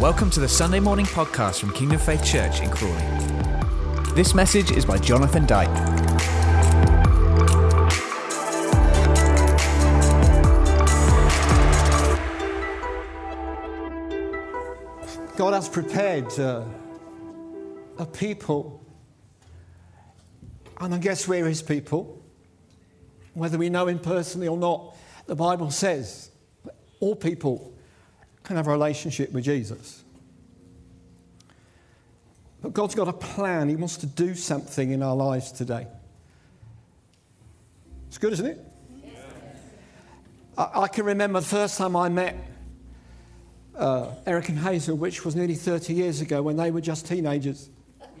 [0.00, 3.04] Welcome to the Sunday morning podcast from Kingdom Faith Church in Crawley.
[4.14, 5.68] This message is by Jonathan Dyke.
[15.36, 16.64] God has prepared uh,
[17.98, 18.82] a people,
[20.80, 22.24] and I guess we're His people,
[23.34, 24.96] whether we know Him personally or not.
[25.26, 26.30] The Bible says
[27.00, 27.74] all people
[28.44, 30.02] can have a relationship with Jesus.
[32.62, 33.68] But God's got a plan.
[33.68, 35.86] He wants to do something in our lives today.
[38.08, 38.58] It's good, isn't it?
[40.58, 42.36] I, I can remember the first time I met
[43.76, 47.70] uh, Eric and Hazel, which was nearly 30 years ago when they were just teenagers.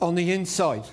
[0.00, 0.84] On the inside.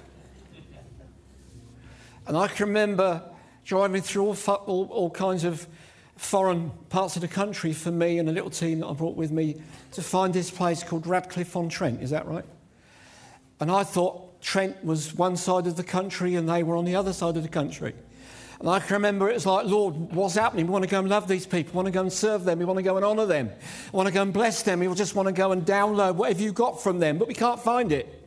[2.28, 3.22] And I can remember
[3.66, 4.38] driving through all,
[4.68, 5.68] all, all, kinds of
[6.16, 9.32] foreign parts of the country for me and a little team that I brought with
[9.32, 9.56] me
[9.92, 12.02] to find this place called Radcliffe on Trent.
[12.02, 12.46] Is that right?
[13.60, 16.96] And I thought Trent was one side of the country and they were on the
[16.96, 17.94] other side of the country.
[18.60, 20.68] And I can remember it was like, Lord, what's happening?
[20.68, 21.74] We want to go and love these people.
[21.74, 22.60] We want to go and serve them.
[22.60, 23.50] We want to go and honour them.
[23.92, 24.80] We want to go and bless them.
[24.80, 27.60] We just want to go and download whatever you got from them, but we can't
[27.60, 28.25] find it.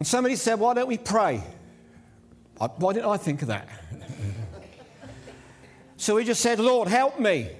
[0.00, 1.44] And somebody said, Why don't we pray?
[2.56, 3.68] Why didn't I think of that?
[5.96, 7.50] so we just said, Lord, help me.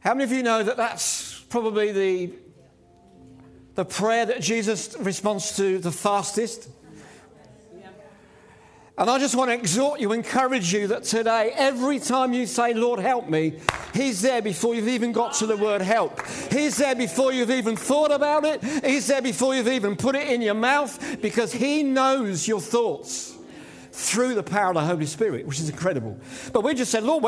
[0.00, 2.32] How many of you know that that's probably the,
[3.74, 6.68] the prayer that Jesus responds to the fastest?
[8.98, 12.74] And I just want to exhort you, encourage you that today, every time you say,
[12.74, 13.60] Lord, help me,
[13.94, 16.26] He's there before you've even got to the word help.
[16.50, 18.62] He's there before you've even thought about it.
[18.84, 23.36] He's there before you've even put it in your mouth because He knows your thoughts
[23.92, 26.18] through the power of the Holy Spirit, which is incredible.
[26.52, 27.22] But we just said, Lord,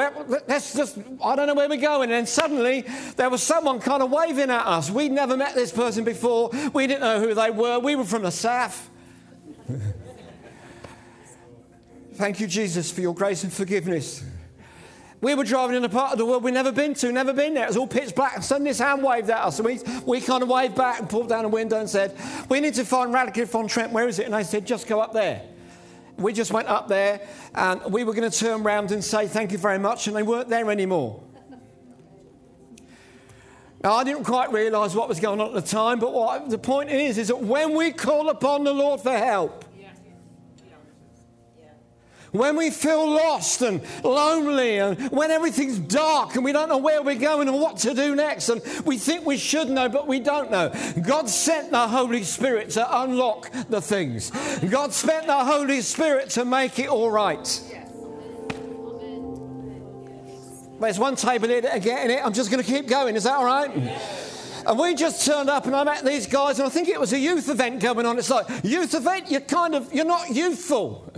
[0.49, 2.11] let's just, I don't know where we're going.
[2.11, 4.91] And then suddenly there was someone kind of waving at us.
[4.91, 6.51] We'd never met this person before.
[6.73, 7.79] We didn't know who they were.
[7.79, 8.91] We were from the south.
[12.21, 14.23] Thank you, Jesus, for your grace and forgiveness.
[15.23, 17.55] We were driving in a part of the world we'd never been to, never been
[17.55, 17.65] there.
[17.65, 19.59] It was all pitch black, and suddenly this hand waved at us.
[19.59, 22.15] And we, we kind of waved back and pulled down a window and said,
[22.51, 23.93] We need to find Radcliffe on Trent.
[23.93, 24.27] Where is it?
[24.27, 25.41] And they said, Just go up there.
[26.19, 29.53] We just went up there, and we were going to turn around and say, Thank
[29.53, 30.07] you very much.
[30.07, 31.23] And they weren't there anymore.
[33.83, 36.59] Now, I didn't quite realise what was going on at the time, but what, the
[36.59, 39.65] point is, is that when we call upon the Lord for help,
[42.33, 47.03] when we feel lost and lonely and when everything's dark and we don't know where
[47.03, 50.21] we're going and what to do next and we think we should know but we
[50.21, 50.73] don't know.
[51.03, 54.31] God sent the Holy Spirit to unlock the things.
[54.71, 57.63] God sent the Holy Spirit to make it all right.
[60.81, 62.25] There's one table here getting it.
[62.25, 63.15] I'm just going to keep going.
[63.15, 63.71] Is that all right?
[64.67, 67.13] And we just turned up and I met these guys and I think it was
[67.13, 68.19] a youth event going on.
[68.19, 69.31] It's like, youth event?
[69.31, 71.10] You're kind of, you're not youthful.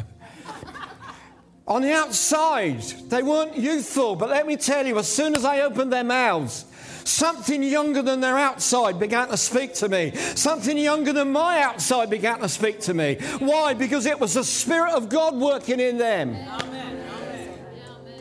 [1.66, 5.60] On the outside, they weren't youthful, but let me tell you, as soon as I
[5.60, 6.64] opened their mouths,
[7.04, 10.12] something younger than their outside began to speak to me.
[10.34, 13.16] Something younger than my outside began to speak to me.
[13.38, 13.74] Why?
[13.74, 16.34] Because it was the Spirit of God working in them.
[16.34, 16.82] Amen.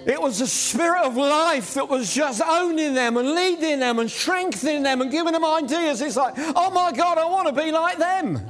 [0.05, 4.09] It was the spirit of life that was just owning them and leading them and
[4.09, 6.01] strengthening them and giving them ideas.
[6.01, 8.41] It's like, oh my God, I want to be like them.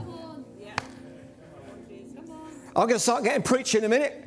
[2.74, 4.21] I'm going to start getting preachy in a minute.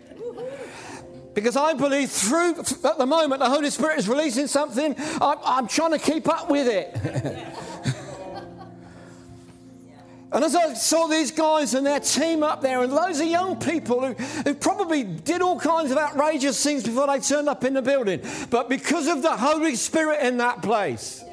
[1.34, 4.94] Because I believe through, at the moment, the Holy Spirit is releasing something.
[5.20, 6.94] I'm, I'm trying to keep up with it.
[10.32, 13.58] and as I saw these guys and their team up there, and loads of young
[13.58, 17.74] people who, who probably did all kinds of outrageous things before they turned up in
[17.74, 18.20] the building,
[18.50, 21.24] but because of the Holy Spirit in that place,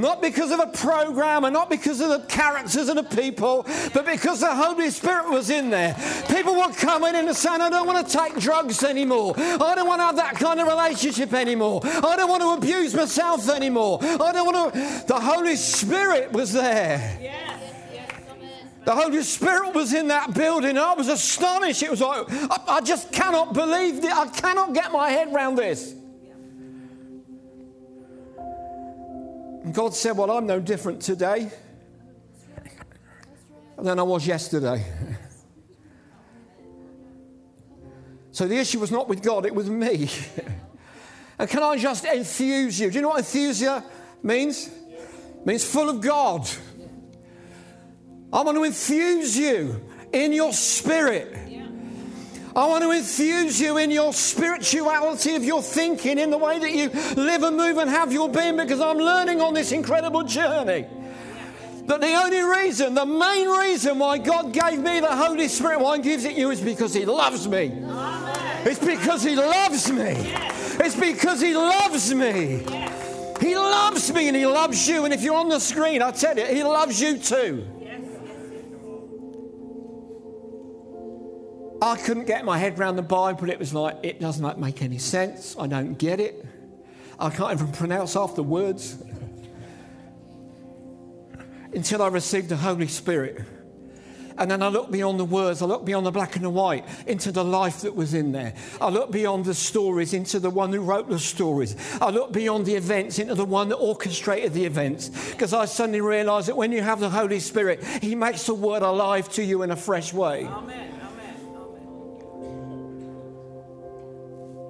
[0.00, 4.06] not because of a program and not because of the characters and the people, but
[4.06, 5.94] because the Holy Spirit was in there.
[6.28, 9.34] People were coming in and saying, I don't want to take drugs anymore.
[9.36, 11.80] I don't want to have that kind of relationship anymore.
[11.84, 13.98] I don't want to abuse myself anymore.
[14.02, 15.04] I don't want to.
[15.06, 17.18] The Holy Spirit was there.
[18.84, 20.78] The Holy Spirit was in that building.
[20.78, 21.82] I was astonished.
[21.82, 24.10] It was like, I, I just cannot believe it.
[24.10, 25.94] I cannot get my head around this.
[29.64, 31.50] And God said, Well, I'm no different today
[33.78, 34.84] than I was yesterday.
[38.32, 40.10] so the issue was not with God, it was me.
[41.38, 42.90] and can I just enthuse you?
[42.90, 43.84] Do you know what enthusia
[44.22, 44.68] means?
[44.68, 46.48] It means full of God.
[48.32, 51.47] I want to infuse you in your spirit
[52.58, 56.72] I want to infuse you in your spirituality of your thinking, in the way that
[56.72, 60.84] you live and move and have your being, because I'm learning on this incredible journey.
[61.86, 65.98] That the only reason, the main reason why God gave me the Holy Spirit, why
[65.98, 67.72] He gives it you, is because He loves me.
[68.64, 70.16] It's because He loves me.
[70.80, 72.64] It's because He loves me.
[73.40, 75.04] He loves me and He loves you.
[75.04, 77.77] And if you're on the screen, I tell you, He loves you too.
[81.80, 83.50] I couldn't get my head around the Bible.
[83.50, 85.56] It was like, it doesn't make any sense.
[85.58, 86.44] I don't get it.
[87.18, 88.96] I can't even pronounce half the words.
[91.72, 93.44] Until I received the Holy Spirit.
[94.38, 96.84] And then I looked beyond the words, I looked beyond the black and the white
[97.08, 98.54] into the life that was in there.
[98.80, 101.74] I looked beyond the stories into the one who wrote the stories.
[102.00, 105.08] I looked beyond the events into the one that orchestrated the events.
[105.30, 108.82] Because I suddenly realized that when you have the Holy Spirit, He makes the word
[108.82, 110.46] alive to you in a fresh way.
[110.46, 110.97] Amen.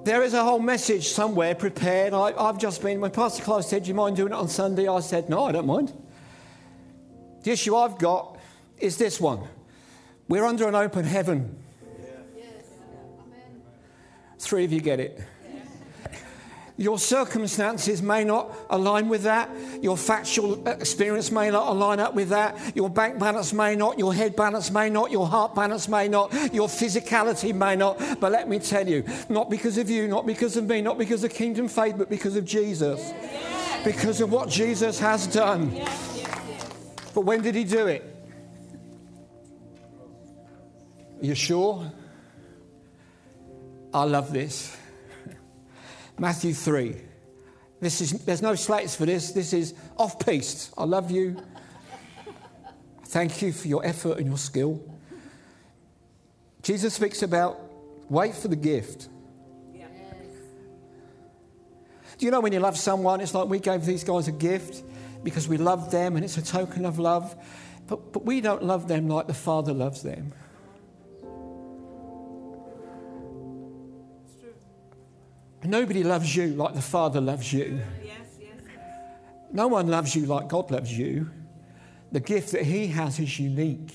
[0.09, 2.15] There is a whole message somewhere prepared.
[2.15, 4.87] I, have just been, when Pastor Clive said, Do you mind doing it on Sunday?
[4.87, 5.93] I said, No, I don't mind.
[7.43, 8.39] The issue I've got
[8.79, 9.47] is this one
[10.27, 11.61] we're under an open heaven.
[14.39, 15.21] Three of you get it.
[16.79, 19.49] Your circumstances may not align with that.
[19.83, 22.73] Your factual uh, experience may not align up with that.
[22.73, 23.99] Your bank balance may not.
[23.99, 25.11] Your head balance may not.
[25.11, 26.31] Your heart balance may not.
[26.53, 27.99] Your physicality may not.
[28.21, 31.21] But let me tell you, not because of you, not because of me, not because
[31.25, 33.11] of kingdom faith, but because of Jesus.
[33.83, 35.77] Because of what Jesus has done.
[37.13, 38.03] But when did he do it?
[41.21, 41.91] Are You sure?
[43.93, 44.78] I love this.
[46.19, 46.95] Matthew 3.
[47.79, 49.31] This is, there's no slates for this.
[49.31, 50.73] This is off piste.
[50.77, 51.41] I love you.
[53.05, 54.83] Thank you for your effort and your skill.
[56.61, 57.59] Jesus speaks about
[58.09, 59.07] wait for the gift.
[62.17, 64.83] Do you know when you love someone, it's like we gave these guys a gift
[65.23, 67.33] because we love them and it's a token of love.
[67.87, 70.33] But, but we don't love them like the Father loves them.
[75.63, 77.81] Nobody loves you like the Father loves you.
[79.51, 81.29] No one loves you like God loves you.
[82.11, 83.93] The gift that He has is unique.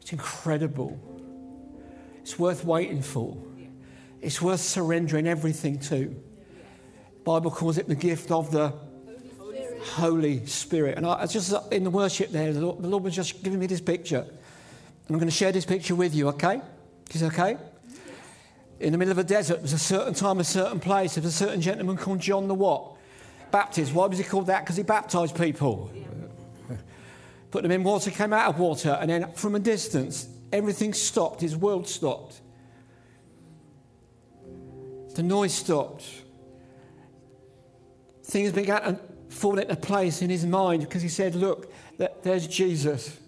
[0.00, 0.98] It's incredible.
[2.20, 3.36] It's worth waiting for.
[4.20, 6.06] It's worth surrendering everything to.
[6.06, 8.72] The Bible calls it the gift of the
[9.82, 10.96] Holy Spirit.
[10.96, 13.66] And I, just in the worship there, the Lord, the Lord was just giving me
[13.66, 14.20] this picture.
[14.20, 16.60] And I'm going to share this picture with you, okay?
[17.12, 17.56] Is it okay?
[18.80, 19.54] In the middle of a desert.
[19.56, 21.14] There was a certain time, a certain place.
[21.14, 22.96] There was a certain gentleman called John the what?
[23.50, 23.92] Baptist.
[23.92, 24.64] Why was he called that?
[24.64, 25.90] Because he baptized people.
[27.50, 31.42] Put them in water, came out of water, and then from a distance, everything stopped.
[31.42, 32.40] His world stopped.
[35.14, 36.04] The noise stopped.
[38.24, 41.72] Things began to fall into place in his mind because he said, Look,
[42.22, 43.18] there's Jesus.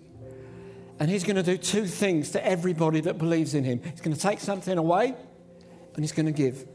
[0.98, 3.82] And he's going to do two things to everybody that believes in him.
[3.82, 5.16] He's going to take something away
[5.94, 6.66] and He's going to give.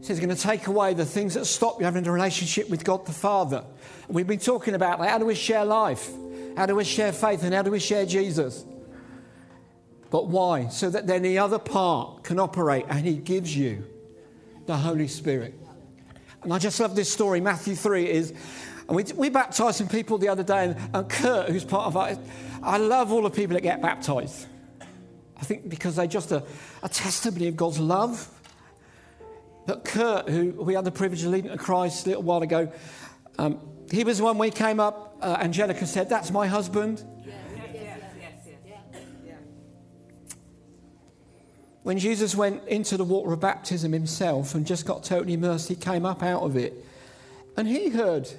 [0.00, 2.84] Says He's going to take away the things that stop you having a relationship with
[2.84, 3.64] God the Father.
[4.06, 6.10] And we've been talking about how do we share life?
[6.56, 7.42] How do we share faith?
[7.42, 8.64] And how do we share Jesus?
[10.10, 10.68] But why?
[10.68, 13.84] So that then the other part can operate and He gives you
[14.66, 15.54] the Holy Spirit.
[16.42, 17.40] And I just love this story.
[17.40, 18.32] Matthew 3 is,
[18.88, 21.96] and we, we baptized some people the other day, and, and Kurt, who's part of
[21.96, 22.16] our,
[22.62, 24.46] I love all the people that get baptized.
[25.40, 26.44] I think because they're just a,
[26.82, 28.28] a testimony of God's love.
[29.66, 32.72] But Kurt, who we had the privilege of leading to Christ a little while ago,
[33.38, 37.04] um, he was one we came up, uh, Angelica said, That's my husband.
[41.82, 45.74] When Jesus went into the water of baptism himself and just got totally immersed, he
[45.74, 46.74] came up out of it.
[47.56, 48.30] And he heard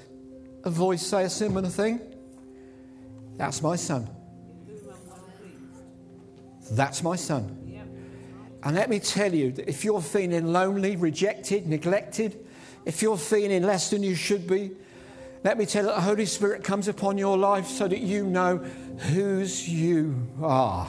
[0.63, 1.99] a voice say a similar thing
[3.37, 4.09] That's my son.
[6.71, 7.57] That's my son.
[8.63, 12.45] And let me tell you that if you're feeling lonely, rejected, neglected,
[12.85, 14.71] if you're feeling less than you should be,
[15.43, 18.25] let me tell you that the Holy Spirit comes upon your life so that you
[18.25, 20.87] know whose you are.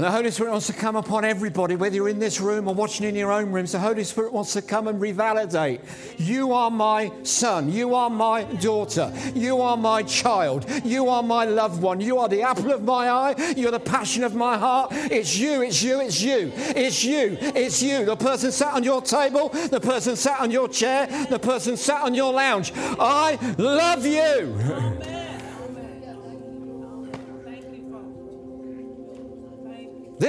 [0.00, 2.74] And the Holy Spirit wants to come upon everybody, whether you're in this room or
[2.74, 3.72] watching in your own rooms.
[3.72, 5.80] The Holy Spirit wants to come and revalidate.
[6.16, 7.70] You are my son.
[7.70, 9.12] You are my daughter.
[9.34, 10.64] You are my child.
[10.86, 12.00] You are my loved one.
[12.00, 13.52] You are the apple of my eye.
[13.58, 14.88] You're the passion of my heart.
[14.92, 16.50] It's you, it's you, it's you.
[16.56, 18.06] It's you, it's you.
[18.06, 22.00] The person sat on your table, the person sat on your chair, the person sat
[22.00, 22.72] on your lounge.
[22.74, 25.06] I love you.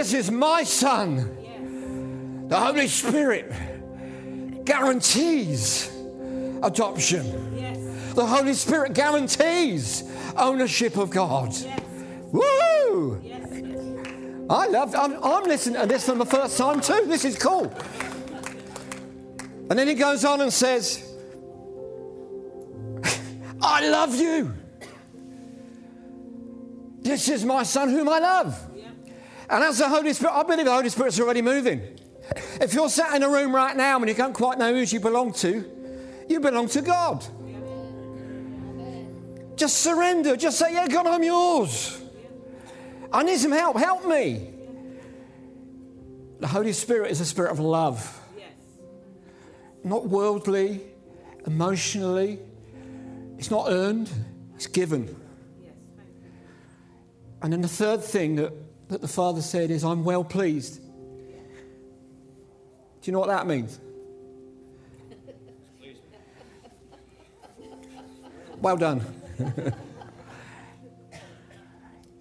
[0.01, 2.47] This is my son.
[2.47, 3.53] The Holy Spirit
[4.65, 5.95] guarantees
[6.63, 8.15] adoption.
[8.15, 11.53] The Holy Spirit guarantees ownership of God.
[12.31, 13.21] Woo!
[14.49, 17.05] I love, I'm, I'm listening to this for the first time too.
[17.05, 17.71] This is cool.
[19.69, 21.13] And then he goes on and says,
[23.61, 24.51] I love you.
[27.01, 28.70] This is my son whom I love.
[29.51, 31.81] And as the Holy Spirit, I believe the Holy Spirit's already moving.
[32.61, 35.01] If you're sat in a room right now and you don't quite know who you
[35.01, 35.69] belong to,
[36.29, 37.25] you belong to God.
[39.57, 40.37] Just surrender.
[40.37, 42.01] Just say, Yeah, God, I'm yours.
[43.11, 43.77] I need some help.
[43.77, 44.47] Help me.
[46.39, 48.47] The Holy Spirit is a spirit of love, yes.
[49.83, 50.81] not worldly,
[51.45, 52.39] emotionally.
[53.37, 54.09] It's not earned,
[54.55, 55.15] it's given.
[55.61, 55.73] Yes.
[57.43, 58.53] And then the third thing that,
[58.91, 60.81] that the Father said is, I'm well pleased.
[63.01, 63.79] Do you know what that means?
[68.61, 69.01] well done.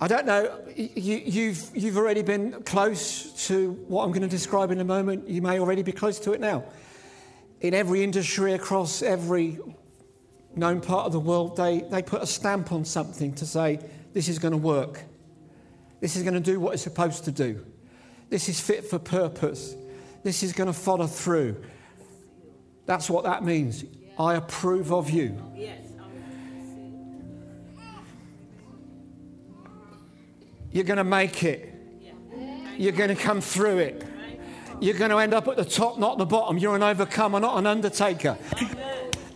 [0.01, 4.71] I don't know, you, you've, you've already been close to what I'm going to describe
[4.71, 5.29] in a moment.
[5.29, 6.63] You may already be close to it now.
[7.61, 9.59] In every industry across every
[10.55, 13.81] known part of the world, they, they put a stamp on something to say,
[14.13, 15.05] this is going to work.
[16.01, 17.65] This is going to do what it's supposed to do.
[18.31, 19.75] This is fit for purpose.
[20.23, 21.63] This is going to follow through.
[22.87, 23.85] That's what that means.
[24.19, 25.41] I approve of you.
[30.73, 31.75] You're going to make it.
[32.77, 34.07] You're going to come through it.
[34.81, 36.57] You're going to end up at the top, not the bottom.
[36.57, 38.39] You're an overcomer, not an undertaker.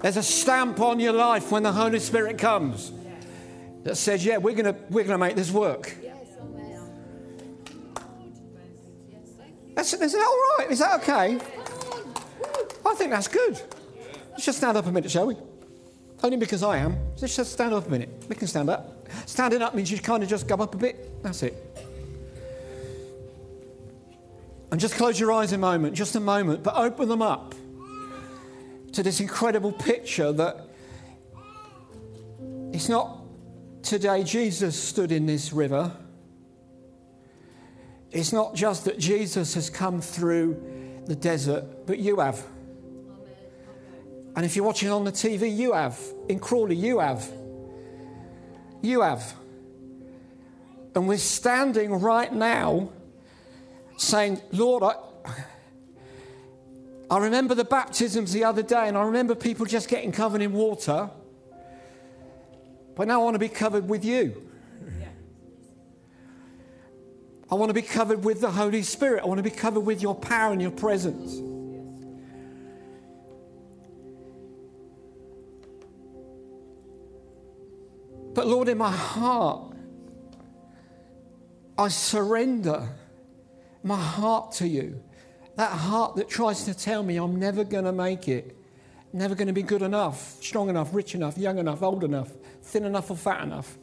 [0.00, 2.92] There's a stamp on your life when the Holy Spirit comes
[3.82, 5.96] that says, Yeah, we're going to, we're going to make this work.
[9.74, 10.70] That's, is that all right?
[10.70, 11.38] Is that okay?
[12.86, 13.60] I think that's good.
[14.32, 15.36] Let's just stand up a minute, shall we?
[16.22, 16.96] Only because I am.
[17.20, 18.08] Let's just stand up a minute.
[18.28, 19.08] We can stand up.
[19.26, 21.22] Standing up means you kind of just go up a bit.
[21.22, 21.54] That's it.
[24.70, 27.54] And just close your eyes a moment, just a moment, but open them up
[28.92, 30.68] to this incredible picture that
[32.72, 33.20] it's not
[33.82, 35.92] today Jesus stood in this river.
[38.14, 42.46] It's not just that Jesus has come through the desert, but you have.
[44.36, 45.98] And if you're watching on the TV, you have.
[46.28, 47.28] In Crawley, you have.
[48.82, 49.34] You have.
[50.94, 52.90] And we're standing right now
[53.96, 54.94] saying, Lord, I,
[57.10, 60.52] I remember the baptisms the other day, and I remember people just getting covered in
[60.52, 61.10] water.
[62.94, 64.50] But now I want to be covered with you.
[67.54, 69.22] I want to be covered with the Holy Spirit.
[69.22, 71.36] I want to be covered with your power and your presence.
[78.34, 79.72] But Lord, in my heart,
[81.78, 82.88] I surrender
[83.84, 85.00] my heart to you.
[85.54, 88.58] That heart that tries to tell me I'm never going to make it,
[89.12, 92.32] never going to be good enough, strong enough, rich enough, young enough, old enough,
[92.62, 93.78] thin enough, or fat enough.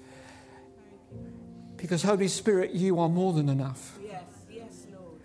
[1.81, 3.97] Because, Holy Spirit, you are more than enough.
[4.03, 4.21] Yes,
[4.51, 5.19] yes, Lord.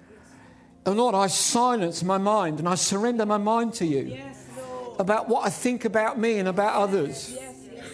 [0.87, 4.43] And oh, Lord, I silence my mind and I surrender my mind to you Yes,
[4.57, 4.99] Lord.
[5.01, 7.33] about what I think about me and about others.
[7.35, 7.85] Yes, yes,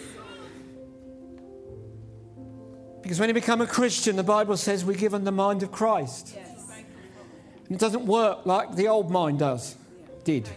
[3.01, 6.31] Because when you become a Christian, the Bible says we're given the mind of Christ.
[6.33, 6.49] yes.
[7.65, 9.75] And it doesn't work like the old mind does,
[10.23, 10.49] did.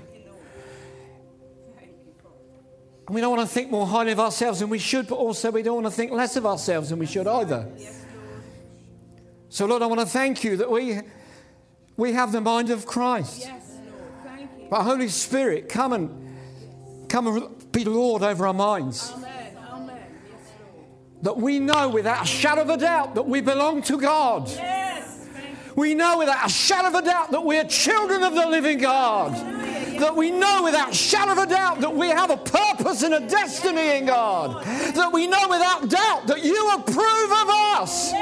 [3.08, 5.52] And we don't want to think more highly of ourselves than we should, but also
[5.52, 7.68] we don't want to think less of ourselves than we should either.
[9.48, 11.00] So, Lord, I want to thank you that we,
[11.96, 13.40] we have the mind of Christ.
[13.40, 14.12] Yes, Lord.
[14.24, 14.66] Thank you.
[14.68, 19.12] But Holy Spirit, come and come and be Lord over our minds.
[19.14, 19.56] Amen.
[19.70, 19.96] Amen.
[20.28, 20.50] Yes.
[21.22, 24.48] That we know without a shadow of a doubt that we belong to God.
[24.48, 25.16] Yes.
[25.76, 28.78] We know without a shadow of a doubt that we are children of the living
[28.78, 29.34] God.
[30.00, 33.12] That we know without a shadow of a doubt that we have a purpose and
[33.12, 34.64] a destiny in God.
[34.64, 37.48] That we know without doubt that you approve of
[37.80, 38.12] us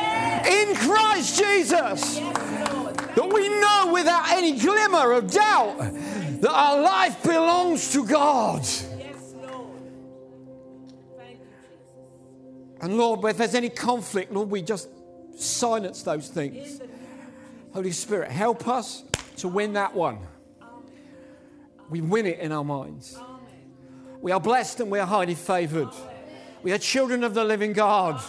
[0.74, 2.18] in Christ Jesus.
[2.18, 8.62] That we know without any glimmer of doubt that our life belongs to God.
[8.62, 9.80] Yes, Lord.
[11.16, 12.82] Thank you, Jesus.
[12.82, 14.88] And Lord, if there's any conflict, Lord, we just
[15.36, 16.80] silence those things.
[17.72, 19.04] Holy Spirit, help us
[19.38, 20.18] to win that one.
[21.90, 23.18] We win it in our minds.
[24.20, 25.90] We are blessed and we are highly favored.
[26.62, 28.20] We are children of the living God.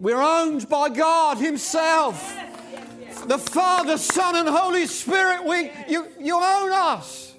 [0.00, 2.36] We're owned by God Himself.
[3.26, 7.34] The Father, Son, and Holy Spirit, we, you, you own us.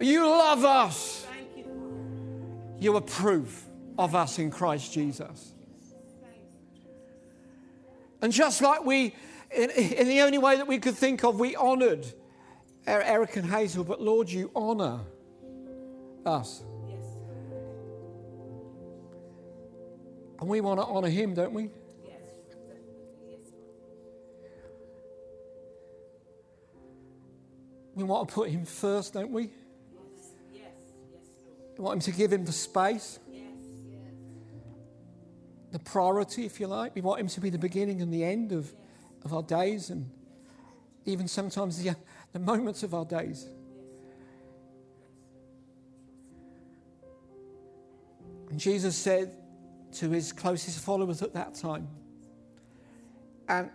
[0.00, 1.26] You love us.
[2.78, 3.64] You, approve
[3.98, 5.52] of us in Christ Jesus.
[8.22, 9.16] And just like we,
[9.50, 12.06] in, in the only way that we could think of, we honoured
[12.88, 15.00] Er- Eric and Hazel, but Lord, you honour
[16.24, 16.62] us.
[20.40, 21.70] And we want to honour Him, don't we?
[27.94, 29.50] We want to put Him first, don't we?
[31.76, 33.18] We want Him to give Him the space,
[35.72, 36.94] the priority, if you like.
[36.94, 38.72] We want Him to be the beginning and the end of,
[39.24, 40.08] of our days and
[41.06, 41.96] even sometimes the,
[42.32, 43.48] the moments of our days.
[48.50, 49.32] And Jesus said
[49.98, 51.88] to his closest followers at that time,
[53.48, 53.70] and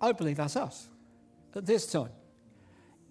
[0.00, 0.88] I believe that's us
[1.54, 2.10] at this time,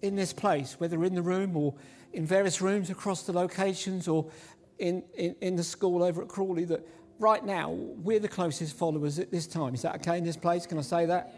[0.02, 1.74] in this place, whether in the room or
[2.12, 4.30] in various rooms across the locations or
[4.78, 6.86] in, in, in the school over at Crawley, that
[7.18, 9.74] right now we're the closest followers at this time.
[9.74, 10.66] Is that okay in this place?
[10.66, 11.34] Can I say that?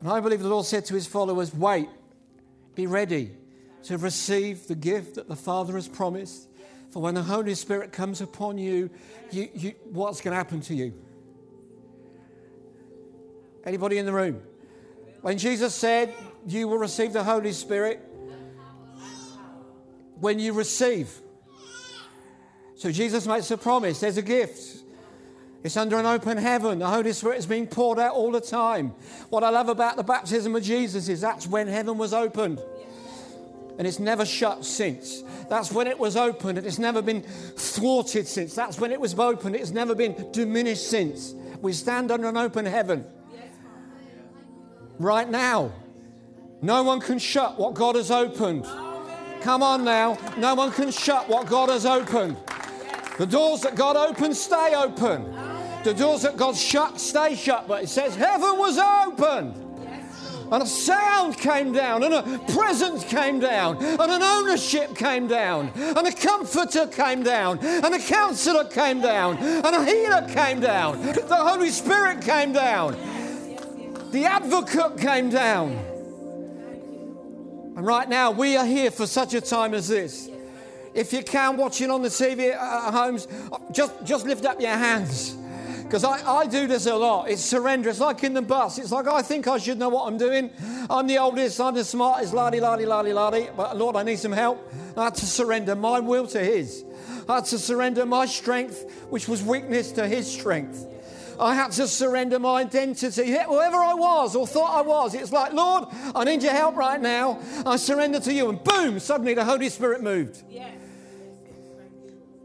[0.00, 1.88] And I believe the Lord said to his followers, Wait,
[2.74, 3.32] be ready
[3.84, 6.48] to receive the gift that the Father has promised.
[6.94, 8.88] For when the Holy Spirit comes upon you,
[9.32, 10.94] you, you what's going to happen to you?
[13.64, 14.40] Anybody in the room?
[15.20, 16.14] When Jesus said,
[16.46, 17.98] You will receive the Holy Spirit,
[20.20, 21.10] when you receive.
[22.76, 24.84] So Jesus makes a promise there's a gift.
[25.64, 26.78] It's under an open heaven.
[26.78, 28.90] The Holy Spirit is being poured out all the time.
[29.30, 32.60] What I love about the baptism of Jesus is that's when heaven was opened.
[33.78, 35.22] And it's never shut since.
[35.48, 38.54] That's when it was opened and it's never been thwarted since.
[38.54, 39.56] That's when it was opened.
[39.56, 41.34] It's never been diminished since.
[41.60, 43.04] We stand under an open heaven.
[44.98, 45.72] Right now.
[46.62, 48.64] No one can shut what God has opened.
[49.42, 50.16] Come on now.
[50.38, 52.36] No one can shut what God has opened.
[53.18, 55.32] The doors that God opens stay open.
[55.84, 57.68] The doors that God shut stay shut.
[57.68, 59.63] But it says heaven was open.
[60.50, 65.72] And a sound came down, and a presence came down, and an ownership came down,
[65.74, 71.00] and a comforter came down, and a counselor came down, and a healer came down.
[71.02, 72.92] The Holy Spirit came down.
[74.12, 75.72] The advocate came down.
[77.76, 80.30] And right now, we are here for such a time as this.
[80.94, 83.26] If you can, watching on the TV at homes,
[83.72, 85.36] just, just lift up your hands.
[85.84, 87.28] Because I, I do this a lot.
[87.28, 87.88] It's surrender.
[87.90, 88.78] It's like in the bus.
[88.78, 90.50] It's like I think I should know what I'm doing.
[90.90, 93.48] I'm the oldest, I'm the smartest, la di la di la di la di.
[93.56, 94.72] But Lord, I need some help.
[94.96, 96.84] I had to surrender my will to His.
[97.28, 100.86] I had to surrender my strength, which was weakness, to His strength.
[101.38, 105.14] I had to surrender my identity, whoever I was or thought I was.
[105.14, 107.40] It's like, Lord, I need your help right now.
[107.66, 108.48] I surrender to you.
[108.48, 110.42] And boom, suddenly the Holy Spirit moved.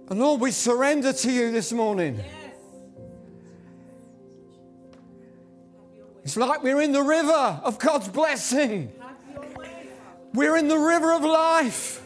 [0.10, 2.15] And Lord, we surrender to you this morning.
[2.17, 2.38] Yes.
[6.23, 8.91] It's like we're in the river of God's blessing.
[10.34, 12.03] We're in the river of life.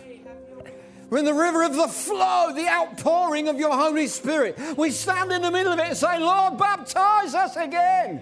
[1.10, 4.58] We're in the river of the flow, the outpouring of your Holy Spirit.
[4.78, 8.22] We stand in the middle of it and say, Lord, baptize us again.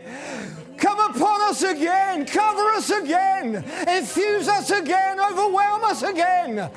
[0.77, 2.25] Come upon us again.
[2.25, 3.63] Cover us again.
[3.88, 5.19] Infuse us again.
[5.21, 6.69] Overwhelm us again.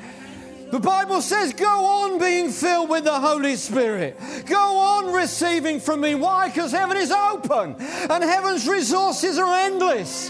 [0.75, 4.19] The Bible says, go on being filled with the Holy Spirit.
[4.45, 6.15] Go on receiving from me.
[6.15, 6.49] Why?
[6.49, 10.29] Because heaven is open and heaven's resources are endless.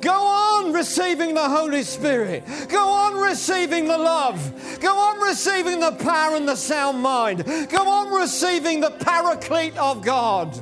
[0.00, 2.42] Go on receiving the Holy Spirit.
[2.68, 4.80] Go on receiving the love.
[4.80, 7.44] Go on receiving the power and the sound mind.
[7.44, 10.60] Go on receiving the paraclete of God.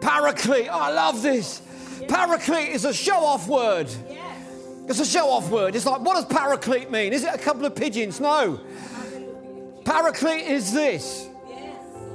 [0.00, 0.68] Paraclete.
[0.68, 1.62] I love this.
[2.08, 3.86] Paraclete is a show off word.
[4.08, 4.29] Yes.
[4.88, 5.76] It's a show off word.
[5.76, 7.12] It's like, what does paraclete mean?
[7.12, 8.20] Is it a couple of pigeons?
[8.20, 8.60] No.
[9.84, 11.28] Paraclete is this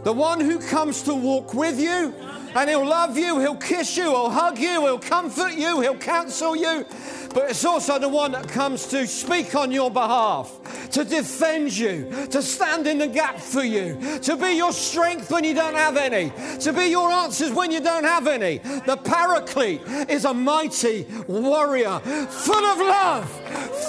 [0.04, 2.13] the one who comes to walk with you,
[2.56, 6.56] and he'll love you, he'll kiss you, he'll hug you, he'll comfort you, he'll counsel
[6.56, 6.86] you.
[7.34, 12.28] But it's also the one that comes to speak on your behalf, to defend you,
[12.32, 15.98] to stand in the gap for you, to be your strength when you don't have
[15.98, 18.60] any, to be your answers when you don't have any.
[18.60, 23.30] The paraclete is a mighty warrior, full of love,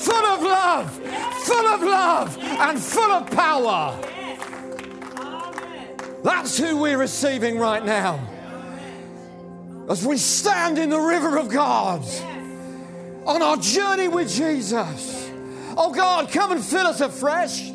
[0.05, 0.91] full of love,
[1.45, 3.97] full of love, and full of power.
[6.25, 8.36] That's who we're receiving right now.
[9.89, 12.05] As we stand in the river of God
[13.25, 15.31] on our journey with Jesus.
[15.77, 17.71] Oh God, come and fill us afresh.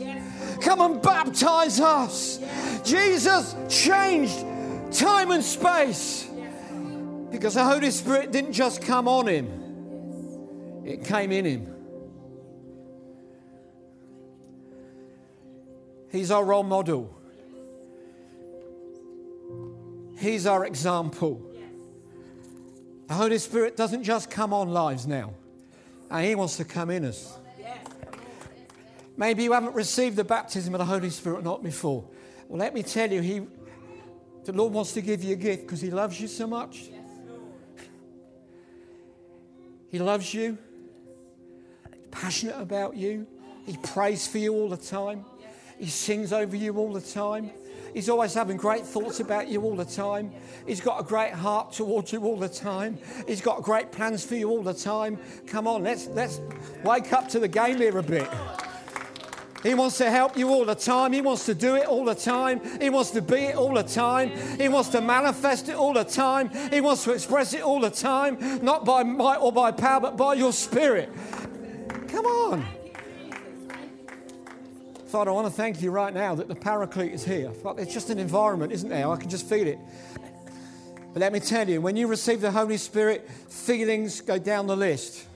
[0.62, 2.40] come and baptize us.
[2.84, 4.46] Jesus changed
[4.92, 6.30] time and space
[7.30, 11.68] because the Holy Spirit didn't just come on him, it came in him.
[16.12, 17.18] He's our role model.
[20.18, 21.51] He's our example.
[23.12, 25.34] The Holy Spirit doesn't just come on lives now,
[26.10, 27.38] and He wants to come in us.
[29.18, 32.06] Maybe you haven't received the baptism of the Holy Spirit not before.
[32.48, 33.42] Well, let me tell you, He,
[34.46, 36.90] the Lord wants to give you a gift because He loves you so much.
[39.90, 40.58] He loves you,
[42.12, 43.28] passionate about you.
[43.66, 45.26] He prays for you all the time.
[45.78, 47.52] He sings over you all the time.
[47.94, 50.32] He's always having great thoughts about you all the time.
[50.66, 52.98] He's got a great heart towards you all the time.
[53.28, 55.20] He's got great plans for you all the time.
[55.48, 56.40] Come on, let's, let's
[56.84, 58.30] wake up to the game here a bit.
[59.64, 61.14] He wants to help you all the time.
[61.14, 62.62] He wants to do it all the time.
[62.82, 64.32] He wants to be it all the time.
[64.58, 66.50] He wants to manifest it all the time.
[66.72, 70.18] He wants to express it all the time, not by might or by power, but
[70.18, 71.10] by your spirit.
[72.08, 72.81] Come on.
[75.12, 77.52] Father, I want to thank you right now that the Paraclete is here.
[77.78, 79.10] It's just an environment, isn't there?
[79.10, 79.78] I can just feel it.
[81.12, 84.78] But let me tell you, when you receive the Holy Spirit, feelings go down the
[84.78, 85.28] list.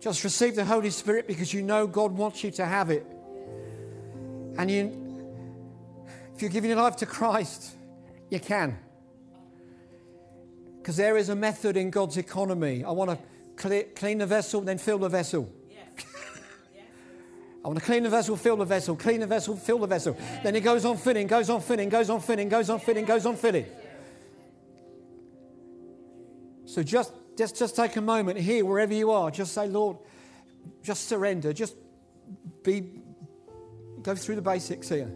[0.00, 3.04] Just receive the Holy Spirit because you know God wants you to have it.
[4.56, 5.26] And you,
[6.34, 7.76] if you're giving your life to Christ,
[8.30, 8.78] you can.
[10.78, 12.82] Because there is a method in God's economy.
[12.82, 13.10] I want
[13.58, 15.52] to clean the vessel, then fill the vessel.
[17.64, 20.16] I want to clean the vessel, fill the vessel, clean the vessel, fill the vessel.
[20.42, 23.26] Then it goes on filling, goes on filling, goes on filling, goes on filling, goes
[23.26, 23.66] on filling.
[26.66, 29.30] So just, just, just take a moment here, wherever you are.
[29.30, 29.96] Just say, Lord,
[30.82, 31.52] just surrender.
[31.52, 31.74] Just
[32.62, 33.02] be,
[34.02, 35.10] go through the basics here.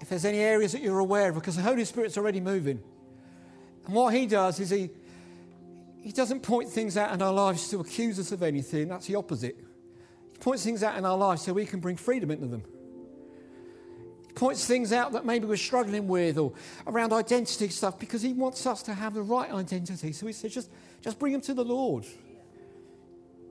[0.00, 2.82] If there's any areas that you're aware of, because the Holy Spirit's already moving.
[3.86, 4.90] And what He does is He,
[6.02, 8.88] he doesn't point things out in our lives to accuse us of anything.
[8.88, 9.56] That's the opposite.
[10.40, 12.64] Points things out in our lives so we can bring freedom into them.
[14.26, 16.52] He points things out that maybe we're struggling with or
[16.86, 20.12] around identity stuff because he wants us to have the right identity.
[20.12, 20.70] So he says, just,
[21.02, 22.06] just bring them to the Lord.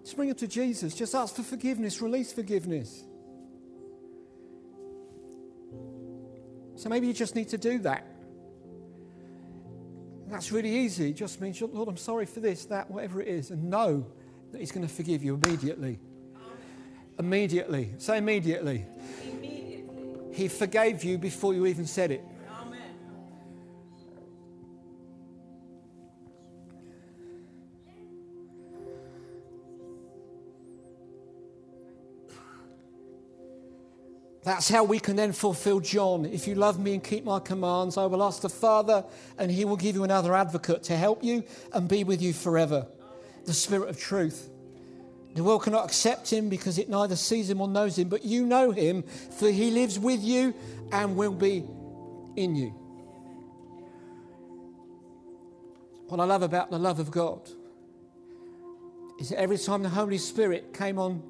[0.03, 0.95] Just bring them to Jesus.
[0.95, 3.03] Just ask for forgiveness, release forgiveness.
[6.75, 8.07] So maybe you just need to do that.
[10.27, 11.09] That's really easy.
[11.09, 14.05] It just means, Lord, I'm sorry for this, that, whatever it is, and know
[14.51, 15.99] that He's going to forgive you immediately.
[17.19, 17.91] Immediately.
[17.97, 18.85] Say immediately.
[19.29, 20.33] Immediately.
[20.33, 22.23] He forgave you before you even said it.
[22.49, 22.79] Amen.
[34.43, 36.23] That's how we can then fulfill John.
[36.25, 39.03] If you love me and keep my commands, I will ask the Father,
[39.37, 42.87] and he will give you another advocate to help you and be with you forever
[43.43, 44.49] the Spirit of truth.
[45.35, 48.45] The world cannot accept him because it neither sees him or knows him, but you
[48.45, 50.53] know him, for he lives with you
[50.91, 51.63] and will be
[52.35, 52.69] in you.
[56.07, 57.47] What I love about the love of God
[59.19, 61.21] is that every time the Holy Spirit came on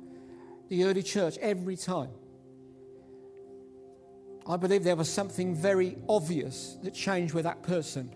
[0.69, 2.09] the early church, every time,
[4.47, 8.09] I believe there was something very obvious that changed with that person.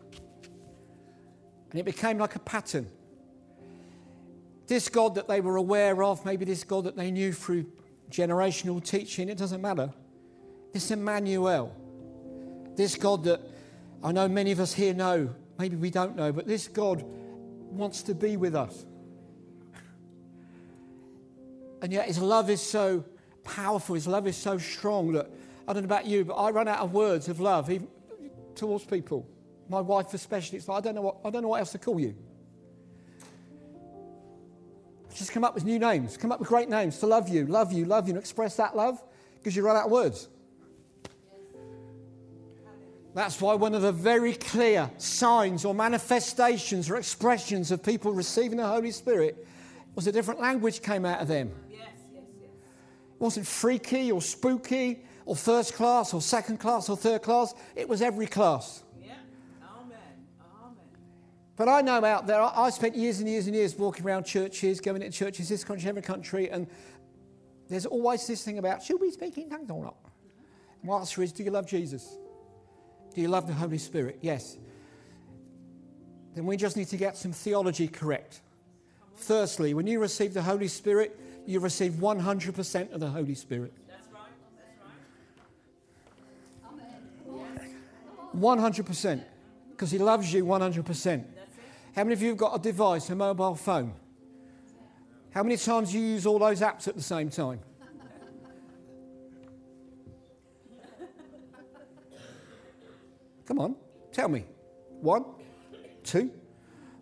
[1.72, 2.88] And it became like a pattern.
[4.68, 7.66] This God that they were aware of, maybe this God that they knew through
[8.10, 9.92] generational teaching, it doesn't matter.
[10.72, 11.76] This Emmanuel,
[12.76, 13.42] this God that
[14.04, 17.04] I know many of us here know, maybe we don't know, but this God
[17.70, 18.86] wants to be with us.
[21.82, 23.04] And yet his love is so
[23.44, 25.30] powerful, his love is so strong that
[25.68, 27.88] I don't know about you, but I run out of words of love even
[28.56, 29.28] towards people.
[29.70, 31.78] My wife especially, it's like I don't know what I don't know what else to
[31.78, 32.16] call you.
[35.16, 37.72] Just come up with new names, come up with great names to love you, love
[37.72, 39.02] you, love you, and express that love
[39.38, 40.28] because you run out of words.
[43.14, 48.58] That's why one of the very clear signs or manifestations or expressions of people receiving
[48.58, 49.46] the Holy Spirit
[49.94, 51.52] was a different language came out of them.
[51.70, 52.50] Yes, yes, yes.
[52.50, 57.54] It wasn't freaky or spooky or first class or second class or third class.
[57.76, 58.83] It was every class.
[61.58, 61.64] Yeah.
[61.64, 61.70] Amen.
[61.70, 61.70] Amen.
[61.70, 64.26] But I know out there, I I spent years and years and years walking around
[64.26, 66.68] churches, going into churches, this country, every country, and
[67.70, 69.96] there's always this thing about should we speak in tongues or not?
[70.84, 72.18] My answer is do you love Jesus?
[73.14, 74.20] Do you love the Holy Spirit?
[74.22, 74.58] Yes.
[76.36, 78.42] Then we just need to get some theology correct.
[79.16, 83.72] Firstly, when you receive the Holy Spirit, you receive 100% of the Holy Spirit.
[83.88, 84.24] That's right.
[87.28, 87.62] That's
[88.36, 88.60] right.
[88.60, 89.24] 100%.
[89.70, 91.24] Because He loves you 100%.
[91.96, 93.94] How many of you have got a device, a mobile phone?
[95.32, 97.60] How many times do you use all those apps at the same time?
[103.46, 103.76] Come on,
[104.12, 104.46] tell me.
[105.02, 105.26] One,
[106.04, 106.32] two.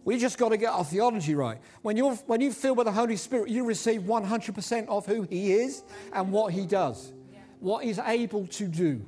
[0.04, 1.60] We just got to get our theology right.
[1.84, 5.54] When, you're, when you feel with the Holy Spirit, you receive 100% of who He
[5.54, 7.14] is and what He does,
[7.60, 9.06] what He's able to do.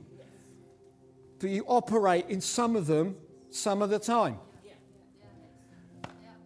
[1.39, 3.17] But you operate in some of them
[3.49, 4.37] some of the time.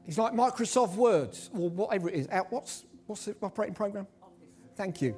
[0.08, 2.30] It's like Microsoft Words or whatever it is.
[2.30, 4.08] Out- What's, what's the operating program?
[4.76, 5.18] Thank you.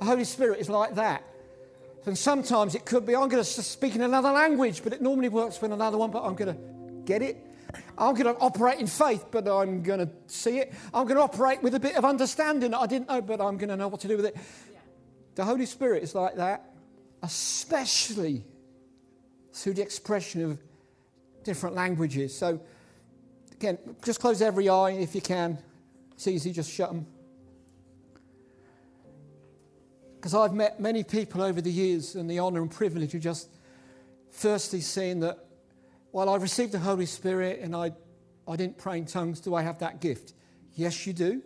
[0.00, 1.24] The Holy Spirit is like that.
[2.06, 5.28] And sometimes it could be, I'm going to speak in another language, but it normally
[5.28, 6.60] works with another one, but I'm going to
[7.04, 7.46] get it.
[7.96, 10.72] I'm going to operate in faith, but I'm going to see it.
[10.92, 13.56] I'm going to operate with a bit of understanding that I didn't know, but I'm
[13.58, 14.36] going to know what to do with it.
[15.34, 16.64] The Holy Spirit is like that,
[17.22, 18.44] especially
[19.52, 20.58] through the expression of
[21.44, 22.36] different languages.
[22.36, 22.60] So,
[23.60, 25.58] again, just close every eye if you can.
[26.14, 27.06] It's easy, just shut them.
[30.16, 33.50] Because I've met many people over the years and the honour and privilege of just
[34.30, 35.44] firstly seeing that
[36.10, 37.92] while I received the Holy Spirit and I,
[38.48, 40.32] I didn't pray in tongues, do I have that gift?
[40.74, 41.42] Yes, you do.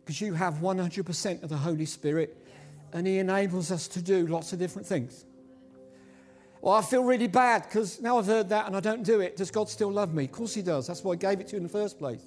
[0.00, 2.34] Because you have 100% of the Holy Spirit
[2.94, 5.26] and He enables us to do lots of different things.
[6.62, 9.36] Well, I feel really bad because now I've heard that and I don't do it.
[9.36, 10.24] Does God still love me?
[10.24, 10.86] Of course He does.
[10.86, 12.22] That's why I gave it to you in the first place.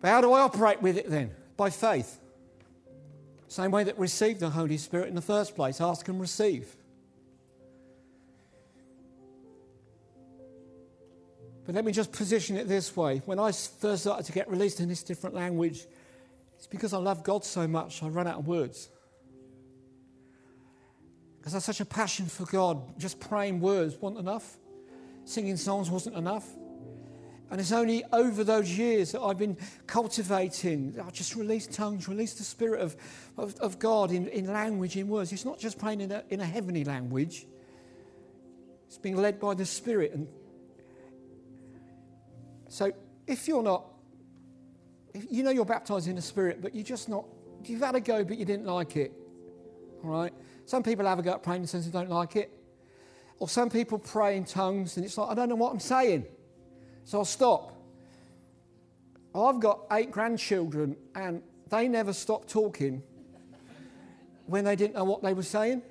[0.00, 1.32] But how do I operate with it then?
[1.56, 2.20] By faith.
[3.48, 5.80] Same way that received the Holy Spirit in the first place.
[5.80, 6.76] Ask and receive.
[11.66, 13.22] But let me just position it this way.
[13.26, 15.84] When I first started to get released in this different language,
[16.56, 18.88] it's because I love God so much, I run out of words.
[21.40, 24.58] Because I have such a passion for God, just praying words wasn't enough.
[25.24, 26.46] Singing songs wasn't enough.
[27.50, 30.94] And it's only over those years that I've been cultivating.
[31.04, 32.94] I just release tongues, release the Spirit of,
[33.38, 35.32] of, of God in, in language, in words.
[35.32, 37.46] It's not just praying in a, in a heavenly language,
[38.86, 40.12] it's being led by the Spirit.
[40.12, 40.28] And
[42.68, 42.92] so
[43.26, 43.86] if you're not,
[45.14, 47.24] if you know you're baptized in the Spirit, but you're just not,
[47.64, 49.12] you've had a go, but you didn't like it.
[50.04, 50.32] All right?
[50.66, 52.50] Some people have a go at praying in sense they don't like it.
[53.38, 56.26] Or some people pray in tongues and it's like, I don't know what I'm saying.
[57.04, 57.76] So I'll stop.
[59.34, 63.02] I've got eight grandchildren and they never stopped talking
[64.46, 65.82] when they didn't know what they were saying.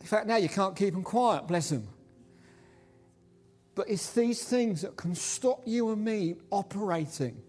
[0.00, 1.88] In fact, now you can't keep them quiet, bless them.
[3.74, 7.40] But it's these things that can stop you and me operating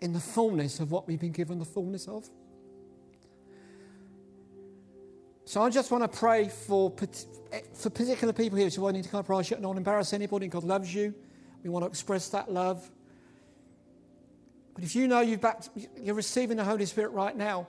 [0.00, 2.28] in the fullness of what we've been given the fullness of.
[5.44, 6.94] So I just want to pray for,
[7.74, 8.70] for particular people here.
[8.70, 9.36] So I need to come pray.
[9.36, 10.46] I shouldn't embarrass anybody.
[10.46, 11.14] God loves you.
[11.62, 12.88] We want to express that love.
[14.74, 15.64] But if you know you've back,
[16.00, 17.66] you're receiving the Holy Spirit right now,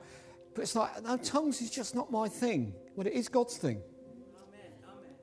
[0.54, 2.74] but it's like, no, tongues is just not my thing.
[2.96, 3.82] Well, it is God's thing.
[4.48, 4.72] Amen.
[4.84, 5.16] Amen.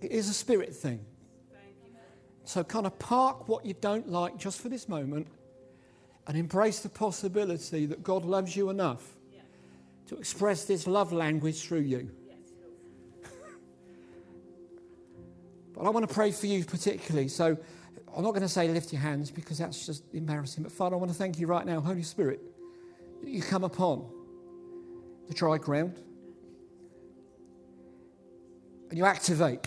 [0.00, 1.04] It is a spirit thing.
[1.52, 1.92] Thank you.
[2.44, 5.28] So kind of park what you don't like just for this moment
[6.26, 9.14] and embrace the possibility that God loves you enough
[10.06, 12.10] to express this love language through you.
[12.26, 13.30] Yes,
[15.74, 17.28] But I want to pray for you particularly.
[17.28, 17.56] So
[18.16, 20.62] I'm not going to say lift your hands because that's just embarrassing.
[20.62, 22.40] But Father, I want to thank you right now, Holy Spirit,
[23.22, 24.08] that you come upon
[25.28, 25.98] the dry ground
[28.90, 29.66] and you activate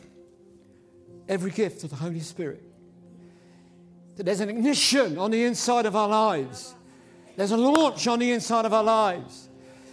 [1.28, 2.64] every gift of the Holy Spirit.
[4.18, 6.74] That there's an ignition on the inside of our lives,
[7.36, 9.48] there's a launch on the inside of our lives,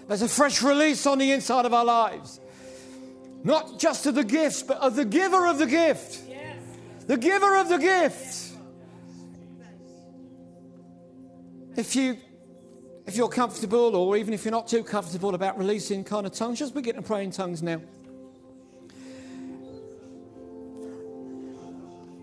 [0.09, 2.41] there's a fresh release on the inside of our lives.
[3.45, 6.23] Not just of the gifts, but of the giver of the gift.
[6.27, 6.57] Yes.
[7.07, 8.53] The giver of the gift.
[11.77, 12.17] If you
[13.07, 16.59] if you're comfortable or even if you're not too comfortable about releasing kind of tongues,
[16.59, 17.83] just begin to pray in tongues now.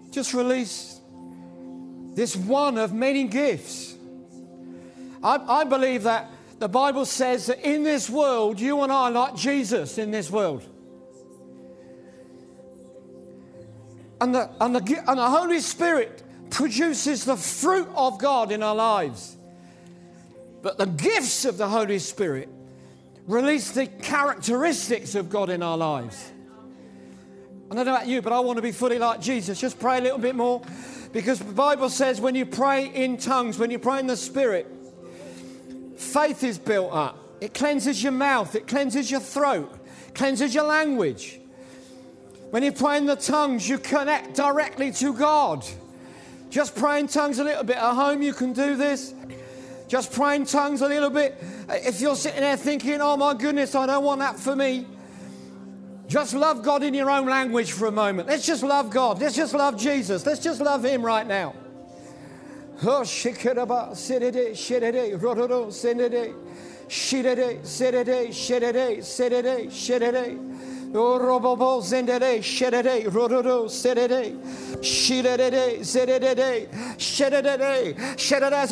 [0.09, 1.00] Just release
[2.13, 3.95] this one of many gifts.
[5.23, 9.11] I, I believe that the Bible says that in this world, you and I are
[9.11, 10.63] like Jesus in this world.
[14.19, 16.21] And the, and, the, and the Holy Spirit
[16.51, 19.35] produces the fruit of God in our lives.
[20.61, 22.49] But the gifts of the Holy Spirit
[23.25, 26.31] release the characteristics of God in our lives.
[27.71, 29.59] I don't know about you, but I want to be fully like Jesus.
[29.59, 30.61] Just pray a little bit more.
[31.11, 34.67] Because the Bible says when you pray in tongues, when you pray in the Spirit,
[35.97, 37.17] faith is built up.
[37.41, 39.73] It cleanses your mouth, it cleanses your throat,
[40.13, 41.39] cleanses your language.
[42.51, 45.65] When you pray in the tongues, you connect directly to God.
[46.49, 47.77] Just pray in tongues a little bit.
[47.77, 49.13] At home, you can do this.
[49.87, 51.41] Just pray in tongues a little bit.
[51.69, 54.85] If you're sitting there thinking, oh my goodness, I don't want that for me,
[56.11, 58.27] just love God in your own language for a moment.
[58.27, 59.21] Let's just love God.
[59.21, 60.25] Let's just love Jesus.
[60.25, 61.55] Let's just love Him right now.
[70.43, 70.70] Oh.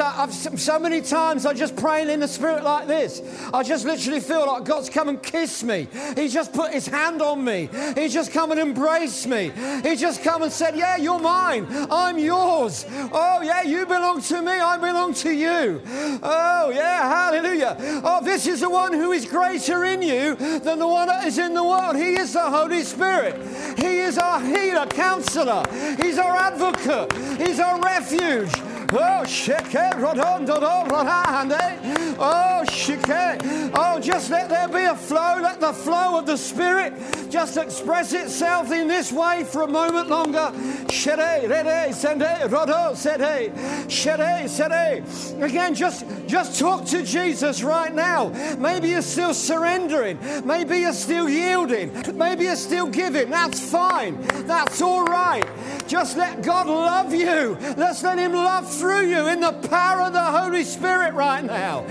[0.01, 3.21] I've, so many times I just praying in the spirit like this.
[3.53, 5.87] I just literally feel like God's come and kissed me.
[6.15, 7.69] He's just put his hand on me.
[7.95, 9.53] He's just come and embraced me.
[9.81, 11.67] He's just come and said, Yeah, you're mine.
[11.89, 12.85] I'm yours.
[13.13, 14.51] Oh, yeah, you belong to me.
[14.51, 15.81] I belong to you.
[16.21, 17.77] Oh, yeah, hallelujah.
[18.03, 21.37] Oh, this is the one who is greater in you than the one that is
[21.37, 21.95] in the world.
[21.95, 23.35] He is the Holy Spirit.
[23.77, 25.63] He is our healer, counselor.
[25.97, 27.11] He's our advocate.
[27.39, 28.51] He's our refuge.
[28.91, 29.91] Oh, shike, eh?
[29.91, 32.15] rodon, dodo, rodande.
[32.17, 33.07] Oh, shike.
[33.09, 33.69] Eh?
[33.75, 35.39] Oh, just let there be a flow.
[35.41, 36.93] Let the flow of the Spirit
[37.29, 40.51] just express itself in this way for a moment longer.
[40.89, 43.51] Shere, rede, sende, rodo, sede.
[43.91, 45.03] Shere, sede.
[45.39, 48.29] Again, just, just talk to Jesus right now.
[48.57, 50.17] Maybe you're still surrendering.
[50.43, 52.17] Maybe you're still yielding.
[52.17, 53.29] Maybe you're still giving.
[53.29, 54.19] That's fine.
[54.47, 55.45] That's all right.
[55.87, 57.57] Just let God love you.
[57.77, 61.85] Let's let Him love through you in the power of the Holy Spirit right now.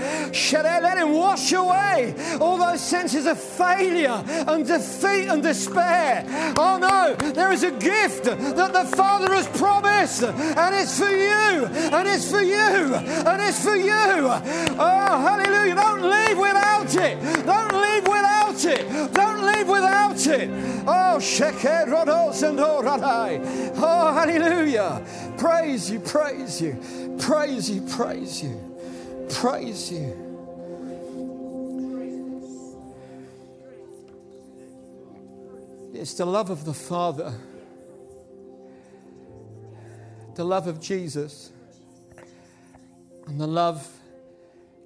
[0.79, 6.25] Let Him wash away all those senses of failure and defeat and despair?
[6.57, 11.65] Oh no, there is a gift that the Father has promised, and it's for you,
[11.95, 13.93] and it's for you, and it's for you.
[13.93, 15.75] Oh, hallelujah.
[15.75, 17.45] Don't leave without it.
[17.45, 19.13] Don't leave without it.
[19.13, 20.49] Don't leave without it.
[20.87, 23.73] Oh, Sheker Rodos and Radai.
[23.75, 25.05] Oh, hallelujah.
[25.37, 30.25] Praise you, praise you, praise you, praise you, praise you.
[35.93, 37.33] It's the love of the Father,
[40.35, 41.51] the love of Jesus,
[43.27, 43.85] and the love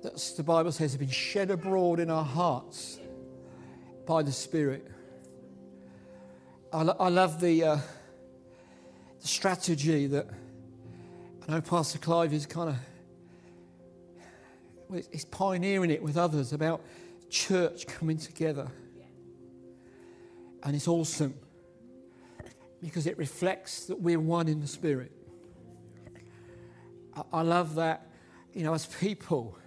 [0.01, 2.99] that the Bible says has been shed abroad in our hearts
[4.05, 4.85] by the Spirit.
[6.71, 7.77] I, lo- I love the, uh,
[9.21, 10.27] the strategy that
[11.47, 12.75] I know Pastor Clive is kind of
[14.89, 16.81] well, he's pioneering it with others about
[17.29, 18.69] church coming together.
[20.63, 21.33] And it's awesome
[22.81, 25.11] because it reflects that we're one in the Spirit.
[27.15, 28.07] I, I love that,
[28.53, 29.57] you know, as people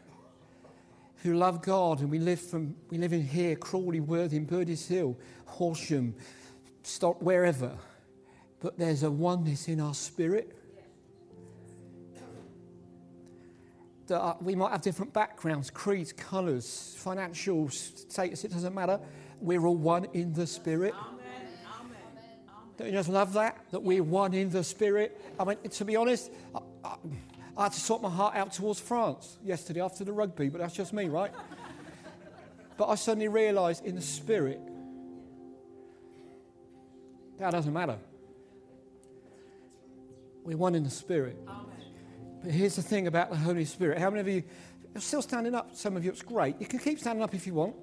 [1.23, 5.19] who love God and we live from we live in here, Crawley, Worthing, Burgess Hill,
[5.47, 6.15] Horsham,
[6.83, 7.77] stop wherever,
[8.61, 10.53] but there's a oneness in our spirit.
[14.07, 19.01] That uh, we might have different backgrounds, creeds, colours, financial status, it doesn't matter.
[19.41, 20.95] We're all one in the spirit.
[22.77, 23.65] Don't you just love that?
[23.71, 25.21] That we're one in the spirit?
[25.41, 26.97] I mean, to be honest, I, I,
[27.57, 30.75] I had to sort my heart out towards France yesterday after the rugby, but that's
[30.75, 31.33] just me, right?
[32.77, 34.61] but I suddenly realised in the spirit,
[37.39, 37.99] that doesn't matter.
[40.47, 41.37] We're one in the Spirit.
[42.43, 43.99] But here's the thing about the Holy Spirit.
[43.99, 44.45] How many of you
[44.95, 45.75] are still standing up?
[45.75, 46.55] Some of you, it's great.
[46.61, 47.75] You can keep standing up if you want.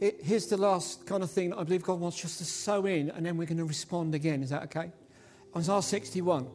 [0.00, 2.86] It, here's the last kind of thing that I believe God wants just to sow
[2.86, 4.42] in, and then we're going to respond again.
[4.42, 4.90] Is that okay?
[5.54, 6.48] Isaiah 61,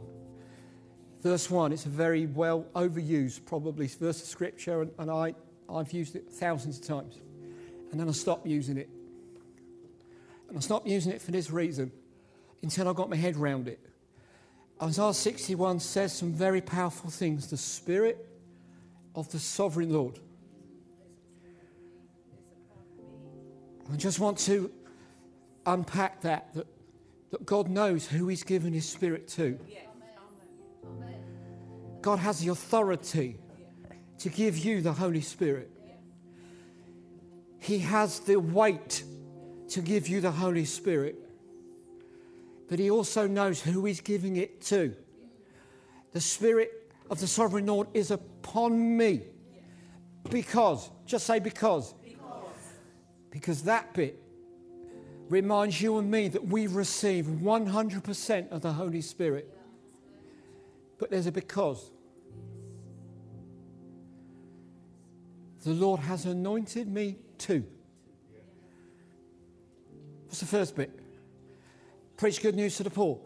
[1.21, 1.71] verse 1.
[1.71, 5.35] It's a very well overused, probably, verse of scripture, and, and I,
[5.69, 7.19] I've used it thousands of times.
[7.91, 8.89] And then I stopped using it.
[10.47, 11.91] And I stopped using it for this reason
[12.61, 13.79] until I got my head round it.
[14.81, 17.47] Isaiah 61 says some very powerful things.
[17.47, 18.25] The Spirit
[19.15, 20.19] of the Sovereign Lord.
[23.91, 24.71] I just want to
[25.65, 26.67] unpack that, that,
[27.31, 29.59] that God knows who He's given His Spirit to.
[32.01, 33.37] God has the authority
[34.19, 35.69] to give you the Holy Spirit.
[37.59, 39.03] He has the weight
[39.69, 41.15] to give you the Holy Spirit.
[42.69, 44.95] But He also knows who He's giving it to.
[46.11, 49.23] The Spirit of the Sovereign Lord is upon me.
[50.29, 51.93] Because, just say because.
[53.31, 54.21] Because that bit
[55.29, 59.55] reminds you and me that we receive 100% of the Holy Spirit.
[60.99, 61.89] But there's a because.
[65.63, 67.65] The Lord has anointed me too.
[70.25, 70.91] What's the first bit?
[72.17, 73.19] Preach good news to the poor.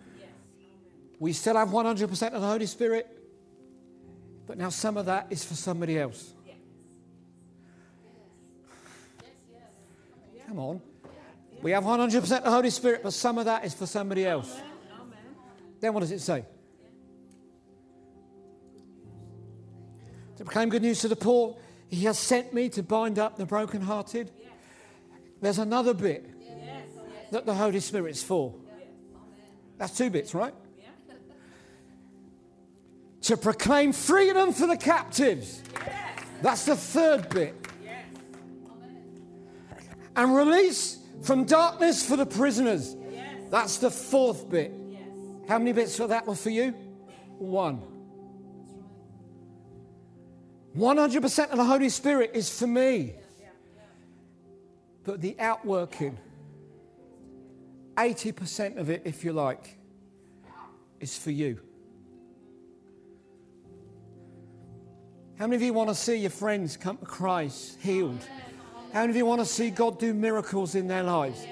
[1.20, 3.08] We still have 100% of the Holy Spirit,
[4.46, 6.34] but now some of that is for somebody else.
[10.48, 10.82] Come on.
[11.62, 14.60] We have 100% of the Holy Spirit, but some of that is for somebody else.
[15.80, 16.46] Then what does it say?
[20.38, 21.58] To proclaim good news to the poor,
[21.90, 24.32] He has sent me to bind up the brokenhearted.
[25.42, 26.30] There's another bit
[27.32, 28.56] that the Holy Spirit's for.
[29.78, 30.54] That's two bits, right?
[33.22, 35.62] To proclaim freedom for the captives.
[36.42, 37.56] That's the third bit.
[40.16, 42.96] And release from darkness for the prisoners.
[43.50, 44.72] That's the fourth bit.
[45.48, 46.72] How many bits for that were for you?
[47.38, 47.82] One.
[50.78, 53.14] 100% of the Holy Spirit is for me.
[55.04, 56.18] But the outworking,
[57.96, 59.78] 80% of it, if you like,
[61.00, 61.60] is for you.
[65.38, 68.26] How many of you want to see your friends come to Christ healed?
[68.94, 71.46] How many of you want to see God do miracles in their lives?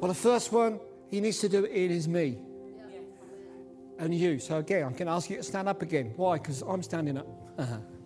[0.00, 0.78] Well, the first one,
[1.10, 2.38] He needs to do it in is me
[3.98, 4.38] and you.
[4.38, 6.12] So, again, I'm going to ask you to stand up again.
[6.16, 6.38] Why?
[6.38, 7.26] Because I'm standing up.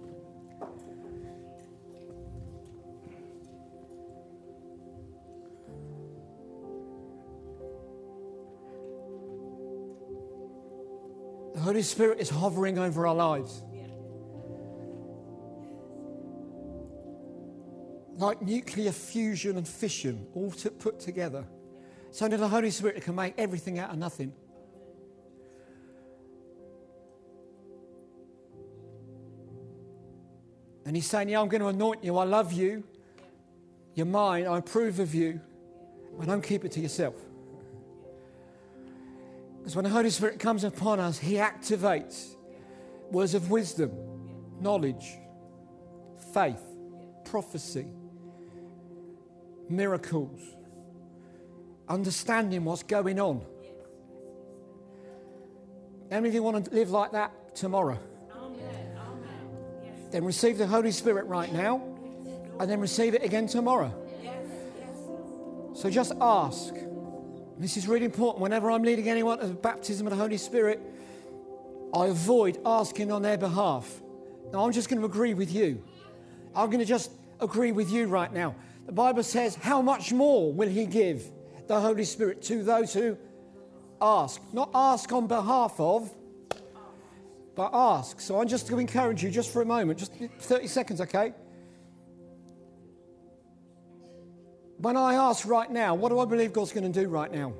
[11.63, 13.63] The Holy Spirit is hovering over our lives.
[18.17, 21.45] Like nuclear fusion and fission, all to put together.
[22.09, 24.33] It's only the Holy Spirit can make everything out of nothing.
[30.85, 32.19] And He's saying, Yeah, I'm going to anoint you.
[32.19, 32.83] I love you.
[33.95, 34.49] You're mine.
[34.49, 35.41] I approve of you.
[36.19, 37.15] But don't keep it to yourself.
[39.63, 42.35] Because when the Holy Spirit comes upon us, He activates
[43.13, 43.93] words of wisdom,
[44.61, 45.07] knowledge,
[46.35, 46.61] faith,
[47.25, 47.87] prophecy,
[49.69, 50.41] miracles,
[51.89, 53.47] understanding what's going on.
[56.11, 58.01] How many of you want to live like that tomorrow?
[60.11, 61.81] Then receive the Holy Spirit right now,
[62.59, 63.95] and then receive it again tomorrow.
[65.75, 66.75] So just ask.
[67.63, 68.43] This is really important.
[68.43, 70.81] Whenever I'm leading anyone to the baptism of the Holy Spirit,
[71.95, 74.03] I avoid asking on their behalf.
[74.53, 75.81] Now, I'm just going to agree with you.
[76.57, 78.57] I'm going to just agree with you right now.
[78.87, 81.31] The Bible says, How much more will He give
[81.69, 83.17] the Holy Spirit to those who
[84.01, 84.43] ask?
[84.53, 86.13] Not ask on behalf of,
[87.55, 88.21] but ask.
[88.21, 91.33] So I'm just going to encourage you just for a moment, just 30 seconds, okay?
[94.83, 97.53] When I ask right now, what do I believe God's going to do right now?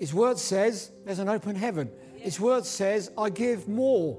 [0.00, 1.88] His word says there's an open heaven.
[2.16, 4.18] His word says, I give more,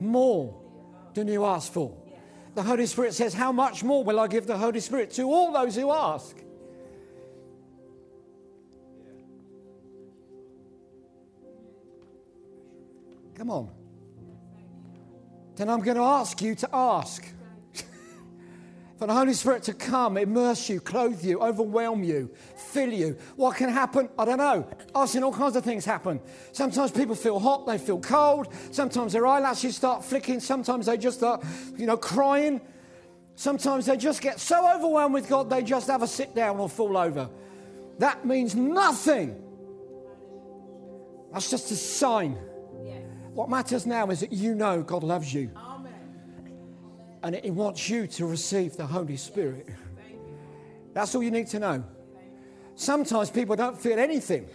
[0.00, 0.60] more
[1.14, 1.96] than you ask for.
[2.56, 5.52] The Holy Spirit says, How much more will I give the Holy Spirit to all
[5.52, 6.36] those who ask?
[13.36, 13.70] Come on.
[15.54, 17.24] Then I'm going to ask you to ask.
[19.02, 23.18] For the Holy Spirit to come, immerse you, clothe you, overwhelm you, fill you.
[23.34, 24.08] What can happen?
[24.16, 24.64] I don't know.
[24.94, 26.20] I've seen all kinds of things happen.
[26.52, 28.46] Sometimes people feel hot, they feel cold.
[28.70, 30.38] Sometimes their eyelashes start flicking.
[30.38, 31.44] Sometimes they just start,
[31.76, 32.60] you know, crying.
[33.34, 36.68] Sometimes they just get so overwhelmed with God, they just have a sit down or
[36.68, 37.28] fall over.
[37.98, 39.34] That means nothing.
[41.32, 42.38] That's just a sign.
[43.34, 45.50] What matters now is that you know God loves you.
[45.56, 45.71] Oh.
[47.22, 49.68] And He wants you to receive the Holy Spirit.
[50.92, 51.84] That's all you need to know.
[52.74, 54.48] Sometimes people don't feel anything.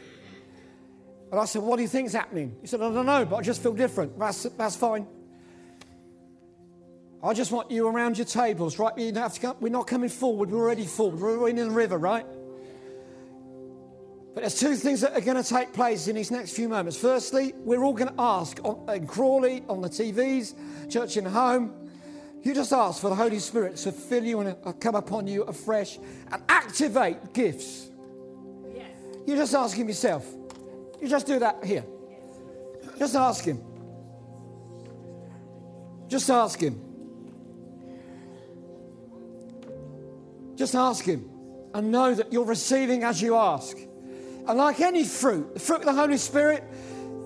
[1.32, 2.55] And I said, What do you think's happening?
[2.61, 4.18] He said, I don't know, but I just feel different.
[4.18, 5.07] That's, that's fine.
[7.24, 8.95] I just want you around your tables, right?
[8.97, 11.20] You don't have to come, we're not coming forward, we're already forward.
[11.20, 12.26] We're in the river, right?
[14.34, 16.95] But there's two things that are going to take place in these next few moments.
[16.95, 20.53] Firstly, we're all going to ask on, in Crawley, on the TVs,
[20.91, 21.87] church in home.
[22.44, 25.44] You just ask for the Holy Spirit to fill you and uh, come upon you
[25.44, 25.98] afresh
[26.32, 27.90] and activate gifts.
[29.26, 30.26] You just ask Him yourself.
[31.02, 31.84] You just do that here.
[32.98, 33.62] Just ask Him.
[36.08, 36.82] Just ask Him.
[40.56, 41.30] Just ask Him.
[41.74, 43.78] and know that you're receiving as you ask.
[43.78, 46.64] And like any fruit, the fruit of the Holy Spirit,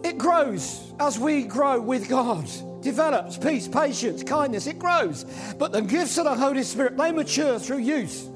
[0.03, 2.49] it grows as we grow with God.
[2.81, 5.25] Develops peace, patience, kindness, it grows.
[5.57, 8.27] But the gifts of the Holy Spirit, they mature through use.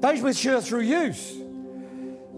[0.00, 1.36] They mature through use.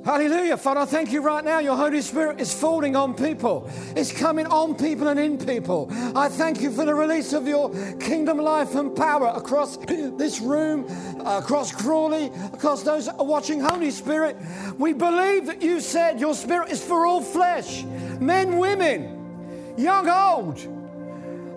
[0.05, 0.57] Hallelujah.
[0.57, 1.59] Father, I thank you right now.
[1.59, 5.89] Your Holy Spirit is falling on people, it's coming on people and in people.
[6.17, 10.87] I thank you for the release of your kingdom life and power across this room,
[11.27, 13.61] across Crawley, across those watching.
[13.61, 14.37] Holy Spirit,
[14.79, 17.85] we believe that you said your spirit is for all flesh
[18.21, 20.78] men, women, young, old.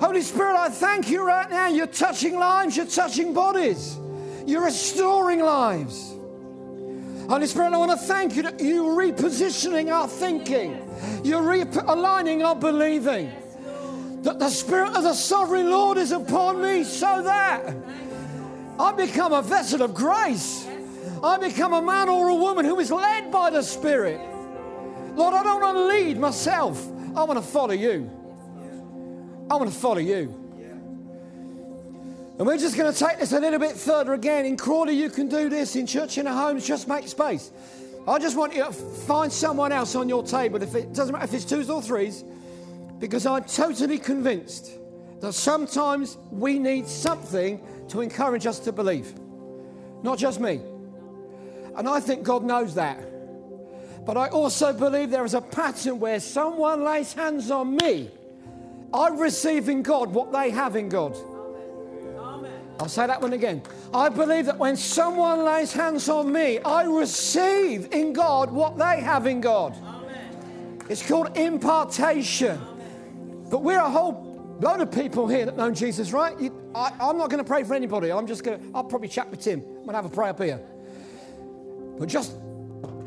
[0.01, 1.67] Holy Spirit, I thank you right now.
[1.67, 3.99] You're touching lives, you're touching bodies,
[4.47, 6.15] you're restoring lives.
[7.29, 10.71] Holy Spirit, I want to thank you that you're repositioning our thinking,
[11.23, 13.31] you're realigning our believing.
[14.23, 17.75] That the Spirit of the Sovereign Lord is upon me so that
[18.79, 20.67] I become a vessel of grace.
[21.21, 24.19] I become a man or a woman who is led by the Spirit.
[25.13, 26.83] Lord, I don't want to lead myself.
[27.15, 28.09] I want to follow you.
[29.51, 30.33] I want to follow you.
[32.37, 34.45] And we're just going to take this a little bit further again.
[34.45, 35.75] In Crawley, you can do this.
[35.75, 37.51] In church in a home, just make space.
[38.07, 40.63] I just want you to find someone else on your table.
[40.63, 42.23] If it doesn't matter if it's twos or threes,
[42.97, 44.71] because I'm totally convinced
[45.19, 49.13] that sometimes we need something to encourage us to believe.
[50.01, 50.61] Not just me.
[51.75, 53.03] And I think God knows that.
[54.05, 58.11] But I also believe there is a pattern where someone lays hands on me.
[58.93, 61.15] I receive in God what they have in God.
[62.79, 63.61] I'll say that one again.
[63.93, 69.01] I believe that when someone lays hands on me, I receive in God what they
[69.01, 69.75] have in God.
[70.89, 72.59] It's called impartation.
[73.51, 76.39] But we're a whole load of people here that know Jesus, right?
[76.39, 78.11] You, I, am not going to pray for anybody.
[78.11, 79.59] I'm just going to, I'll probably chat with Tim.
[79.59, 80.59] I'm going to have a prayer up here.
[81.99, 82.35] But just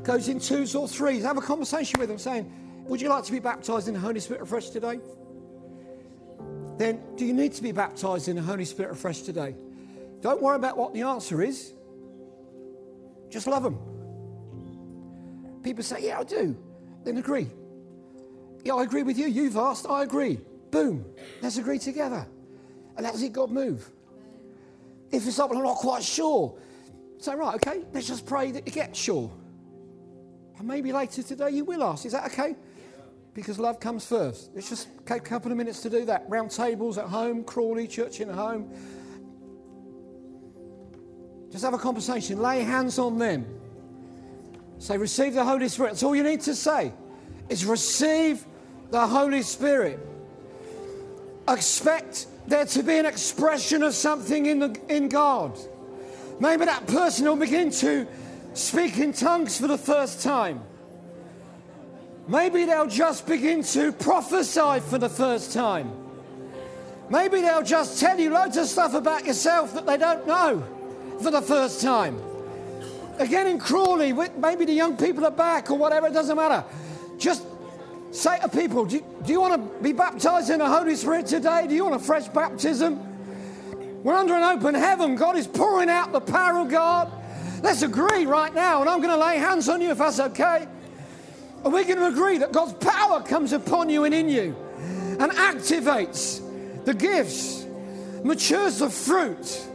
[0.05, 1.25] goes in twos or threes.
[1.25, 2.51] Have a conversation with them saying,
[2.87, 5.01] Would you like to be baptized in the Holy Spirit afresh today?
[6.77, 9.55] Then do you need to be baptized in the Holy Spirit afresh today?
[10.21, 11.73] Don't worry about what the answer is.
[13.31, 13.79] Just love them.
[15.63, 16.57] People say, Yeah, I do.
[17.05, 17.49] Then agree.
[18.65, 19.27] Yeah, I agree with you.
[19.27, 20.41] You've asked, I agree.
[20.71, 21.05] Boom.
[21.43, 22.27] Let's agree together.
[22.97, 23.91] And let's see God move.
[25.11, 26.59] If it's something I'm not quite sure,
[27.19, 29.31] say, right, okay, let's just pray that you get sure.
[30.59, 32.57] And maybe later today you will ask, is that okay?
[33.35, 34.51] Because love comes first.
[34.55, 36.25] Let's just take a couple of minutes to do that.
[36.29, 38.73] Round tables at home, Crawley, church in home.
[41.51, 42.41] Just have a conversation.
[42.41, 43.45] Lay hands on them.
[44.79, 45.91] Say, receive the Holy Spirit.
[45.91, 46.93] That's all you need to say.
[47.49, 48.45] Is receive
[48.91, 49.99] the Holy Spirit.
[51.49, 55.59] Expect there to be an expression of something in, the, in God.
[56.41, 58.07] Maybe that person will begin to
[58.55, 60.63] speak in tongues for the first time.
[62.27, 65.93] Maybe they'll just begin to prophesy for the first time.
[67.11, 70.65] Maybe they'll just tell you loads of stuff about yourself that they don't know
[71.23, 72.19] for the first time.
[73.19, 76.65] Again in Crawley, maybe the young people are back or whatever, it doesn't matter.
[77.19, 77.45] Just
[78.11, 81.27] say to people, do you, do you want to be baptized in the Holy Spirit
[81.27, 81.67] today?
[81.69, 83.01] Do you want a fresh baptism?
[84.03, 85.15] We're under an open heaven.
[85.15, 87.13] God is pouring out the power of God.
[87.63, 90.67] Let's agree right now, and I'm going to lay hands on you if that's okay.
[91.65, 95.33] And we're going to agree that God's power comes upon you and in you and
[95.33, 96.43] activates
[96.85, 97.65] the gifts,
[98.23, 99.71] matures the fruit.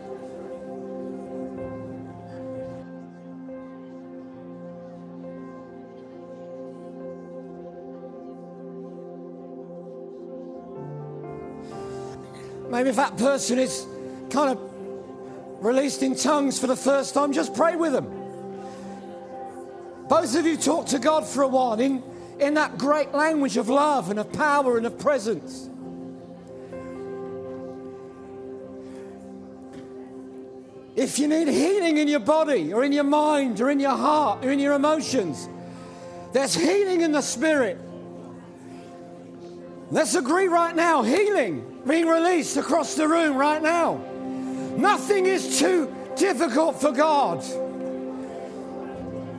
[12.69, 13.87] Maybe if that person is
[14.29, 14.59] kind of
[15.65, 18.18] released in tongues for the first time, just pray with them.
[20.09, 22.03] Both of you talk to God for a while in,
[22.39, 25.69] in that great language of love and of power and of presence.
[30.95, 34.43] If you need healing in your body or in your mind or in your heart
[34.43, 35.47] or in your emotions,
[36.33, 37.77] there's healing in the spirit.
[39.91, 43.97] Let's agree right now healing being released across the room right now.
[44.75, 47.43] Nothing is too difficult for God.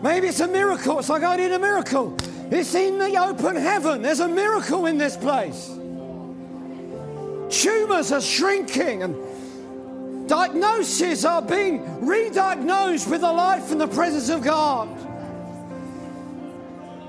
[0.02, 0.98] Maybe it's a miracle.
[0.98, 2.16] It's like I need a miracle.
[2.50, 4.02] It's in the open heaven.
[4.02, 5.68] There's a miracle in this place.
[7.50, 14.42] Tumors are shrinking and diagnoses are being re-diagnosed with the life and the presence of
[14.42, 14.88] God.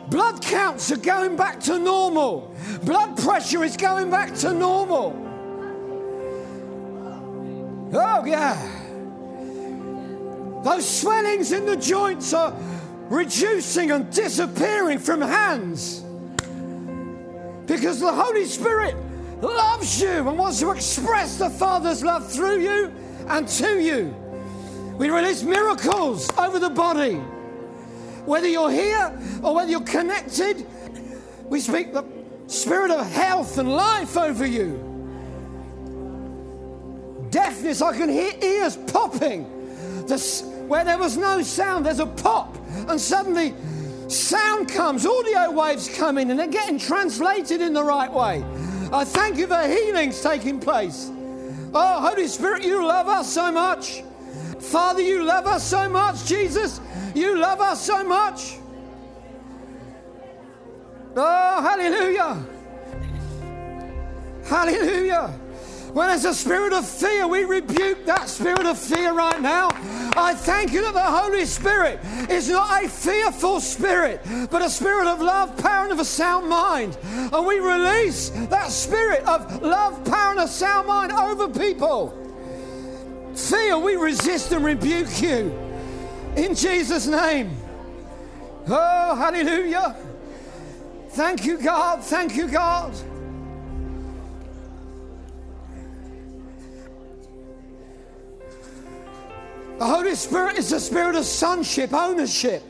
[0.09, 2.53] Blood counts are going back to normal.
[2.83, 5.15] Blood pressure is going back to normal.
[7.93, 8.57] Oh, yeah.
[10.63, 12.53] Those swellings in the joints are
[13.11, 15.99] reducing and disappearing from hands.
[17.65, 18.95] Because the Holy Spirit
[19.41, 22.91] loves you and wants to express the Father's love through you
[23.27, 24.15] and to you.
[24.97, 27.15] We release miracles over the body.
[28.25, 30.65] Whether you're here or whether you're connected,
[31.49, 32.05] we speak the
[32.47, 34.87] spirit of health and life over you.
[37.29, 39.43] Deafness, I can hear ears popping.
[40.07, 40.17] The,
[40.67, 42.57] where there was no sound, there's a pop,
[42.87, 43.53] and suddenly
[44.07, 48.43] sound comes, audio waves come in, and they're getting translated in the right way.
[48.91, 51.09] I thank you for healings taking place.
[51.73, 54.03] Oh, Holy Spirit, you love us so much.
[54.59, 56.25] Father, you love us so much.
[56.25, 56.81] Jesus,
[57.15, 58.57] you love us so much.
[61.15, 62.45] Oh, hallelujah.
[64.45, 65.39] Hallelujah.
[65.93, 69.69] When there's a spirit of fear, we rebuke that spirit of fear right now.
[70.15, 75.07] I thank you that the Holy Spirit is not a fearful spirit, but a spirit
[75.07, 76.97] of love, power, and of a sound mind.
[77.03, 82.17] And we release that spirit of love, power, and a sound mind over people.
[83.35, 85.51] Fear, we resist and rebuke you.
[86.37, 87.51] In Jesus' name.
[88.67, 89.97] Oh, hallelujah.
[91.09, 92.01] Thank you, God.
[92.01, 92.93] Thank you, God.
[99.81, 102.61] The Holy Spirit is the spirit of sonship, ownership,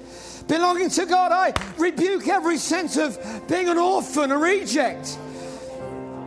[0.47, 1.34] belonging to God.
[1.34, 5.20] I rebuke every sense of being an orphan, a reject.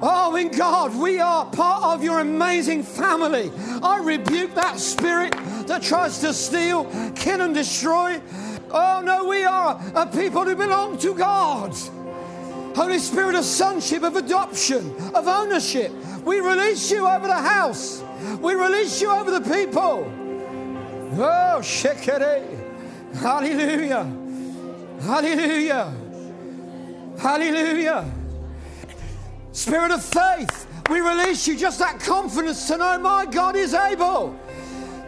[0.03, 3.51] Oh, in God, we are part of your amazing family.
[3.83, 5.33] I rebuke that spirit
[5.69, 8.21] that tries to steal, kill, and destroy.
[8.71, 11.75] Oh, no, we are a people who belong to God.
[12.77, 15.91] Holy Spirit of sonship, of adoption, of ownership.
[16.27, 18.05] We release you over the house.
[18.39, 20.24] We release you over the people.
[21.17, 22.43] Oh, shekere.
[23.17, 24.05] Hallelujah.
[25.01, 25.95] Hallelujah.
[27.19, 28.11] Hallelujah.
[29.53, 34.37] Spirit of faith, we release you just that confidence to know my God is able.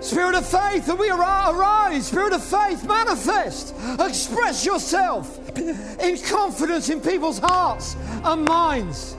[0.00, 2.06] Spirit of faith, and we arise.
[2.06, 3.74] Spirit of faith, manifest.
[3.98, 9.16] Express yourself in confidence in people's hearts and minds.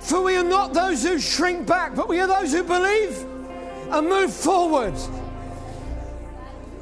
[0.00, 3.18] For we are not those who shrink back, but we are those who believe
[3.90, 4.94] and move forward.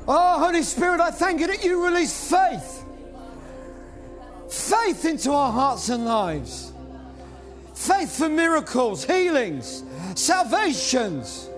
[0.08, 2.84] Oh, Holy Spirit, I thank you that you release faith.
[4.48, 6.72] Faith into our hearts and lives.
[7.74, 9.84] Faith for miracles, healings,
[10.14, 11.48] salvations.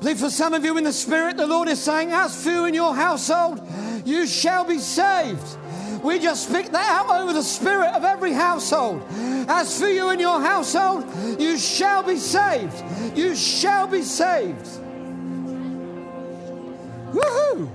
[0.00, 2.64] Believe for some of you in the Spirit, the Lord is saying, As for you
[2.66, 3.60] in your household,
[4.04, 5.56] you shall be saved.
[6.04, 9.02] We just speak that out over the spirit of every household.
[9.48, 11.06] As for you in your household,
[11.40, 12.84] you shall be saved.
[13.16, 14.68] You shall be saved.
[17.14, 17.68] Woohoo!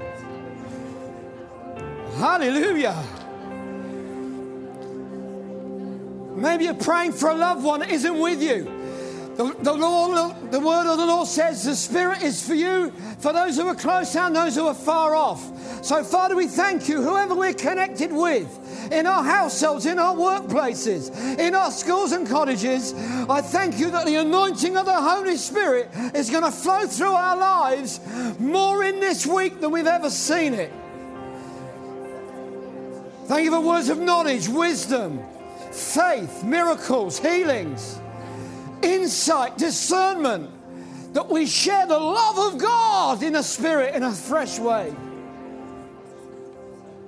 [2.18, 3.02] Hallelujah.
[6.36, 8.79] Maybe you're praying for a loved one that isn't with you.
[9.40, 13.32] The, the, Lord, the word of the Lord says the Spirit is for you, for
[13.32, 15.42] those who are close and those who are far off.
[15.82, 21.40] So, Father, we thank you, whoever we're connected with, in our households, in our workplaces,
[21.40, 22.94] in our schools and cottages,
[23.30, 27.14] I thank you that the anointing of the Holy Spirit is going to flow through
[27.14, 28.02] our lives
[28.40, 30.74] more in this week than we've ever seen it.
[33.28, 35.22] Thank you for words of knowledge, wisdom,
[35.72, 38.02] faith, miracles, healings,
[38.82, 40.50] insight, discernment,
[41.14, 44.94] that we share the love of God in a spirit in a fresh way.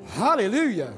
[0.08, 0.94] Hallelujah.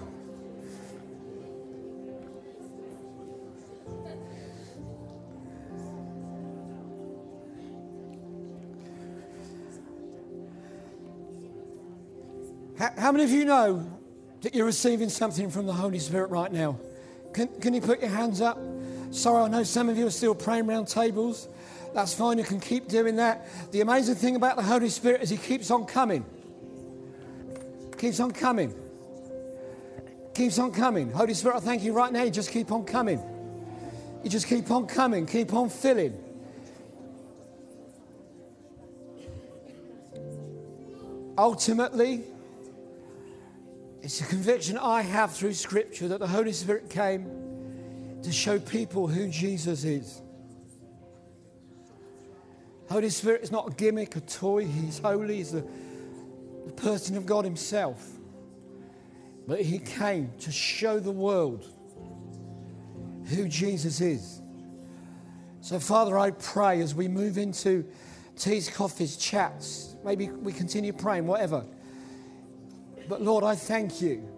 [12.97, 13.85] How many of you know
[14.41, 16.79] that you're receiving something from the Holy Spirit right now?
[17.33, 18.57] Can, can you put your hands up?
[19.13, 21.47] Sorry, I know some of you are still praying around tables.
[21.93, 23.47] That's fine, you can keep doing that.
[23.71, 26.25] The amazing thing about the Holy Spirit is He keeps on coming.
[27.99, 28.73] Keeps on coming.
[30.33, 31.11] Keeps on coming.
[31.11, 32.23] Holy Spirit, I thank you right now.
[32.23, 33.21] You just keep on coming.
[34.23, 36.17] You just keep on coming, keep on filling.
[41.37, 42.23] Ultimately,
[44.01, 47.42] it's a conviction I have through Scripture that the Holy Spirit came
[48.23, 50.21] to show people who Jesus is.
[52.89, 54.65] Holy Spirit is not a gimmick, a toy.
[54.65, 55.37] He's holy.
[55.37, 55.65] He's the,
[56.65, 58.05] the person of God Himself.
[59.47, 61.67] But He came to show the world
[63.25, 64.41] who Jesus is.
[65.61, 67.85] So, Father, I pray as we move into
[68.37, 69.95] teas, coffees, chats.
[70.03, 71.65] Maybe we continue praying, whatever.
[73.07, 74.32] But Lord, I thank you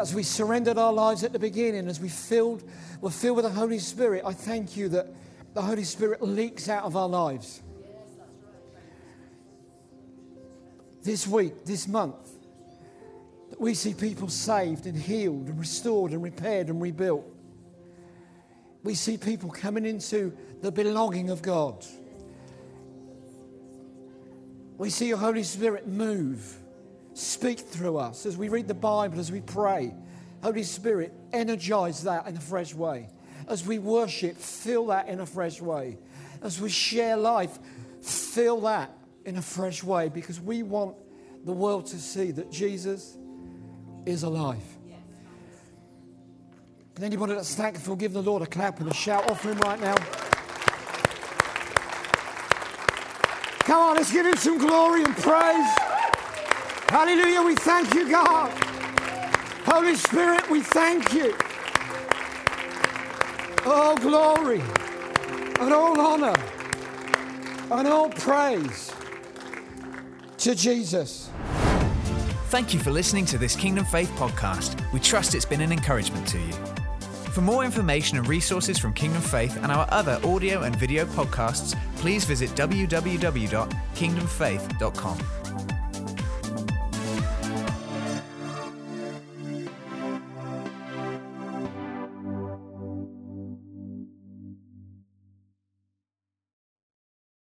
[0.00, 2.62] as we surrendered our lives at the beginning, as we filled,
[3.00, 5.08] were filled with the Holy Spirit, I thank you that
[5.54, 7.62] the Holy Spirit leaks out of our lives.
[11.02, 12.30] This week, this month,
[13.50, 17.24] that we see people saved and healed and restored and repaired and rebuilt.
[18.82, 21.84] We see people coming into the belonging of God.
[24.76, 26.58] We see your Holy Spirit move,
[27.14, 29.94] speak through us as we read the Bible, as we pray.
[30.42, 33.08] Holy Spirit, energize that in a fresh way.
[33.48, 35.98] As we worship, fill that in a fresh way.
[36.42, 37.58] As we share life,
[38.02, 40.96] fill that in a fresh way because we want
[41.44, 43.16] the world to see that Jesus
[44.06, 44.62] is alive.
[46.96, 49.80] And anybody that's thankful, give the Lord a clap and a shout off him right
[49.80, 49.96] now.
[53.64, 55.93] Come on, let's give him some glory and praise.
[56.94, 58.52] Hallelujah, we thank you, God.
[59.66, 61.34] Holy Spirit, we thank you.
[63.66, 64.62] Oh, glory
[65.58, 66.34] and all honor
[67.72, 68.94] and all praise
[70.38, 71.30] to Jesus.
[72.50, 74.80] Thank you for listening to this Kingdom Faith podcast.
[74.92, 76.52] We trust it's been an encouragement to you.
[77.32, 81.76] For more information and resources from Kingdom Faith and our other audio and video podcasts,
[81.96, 85.43] please visit www.kingdomfaith.com.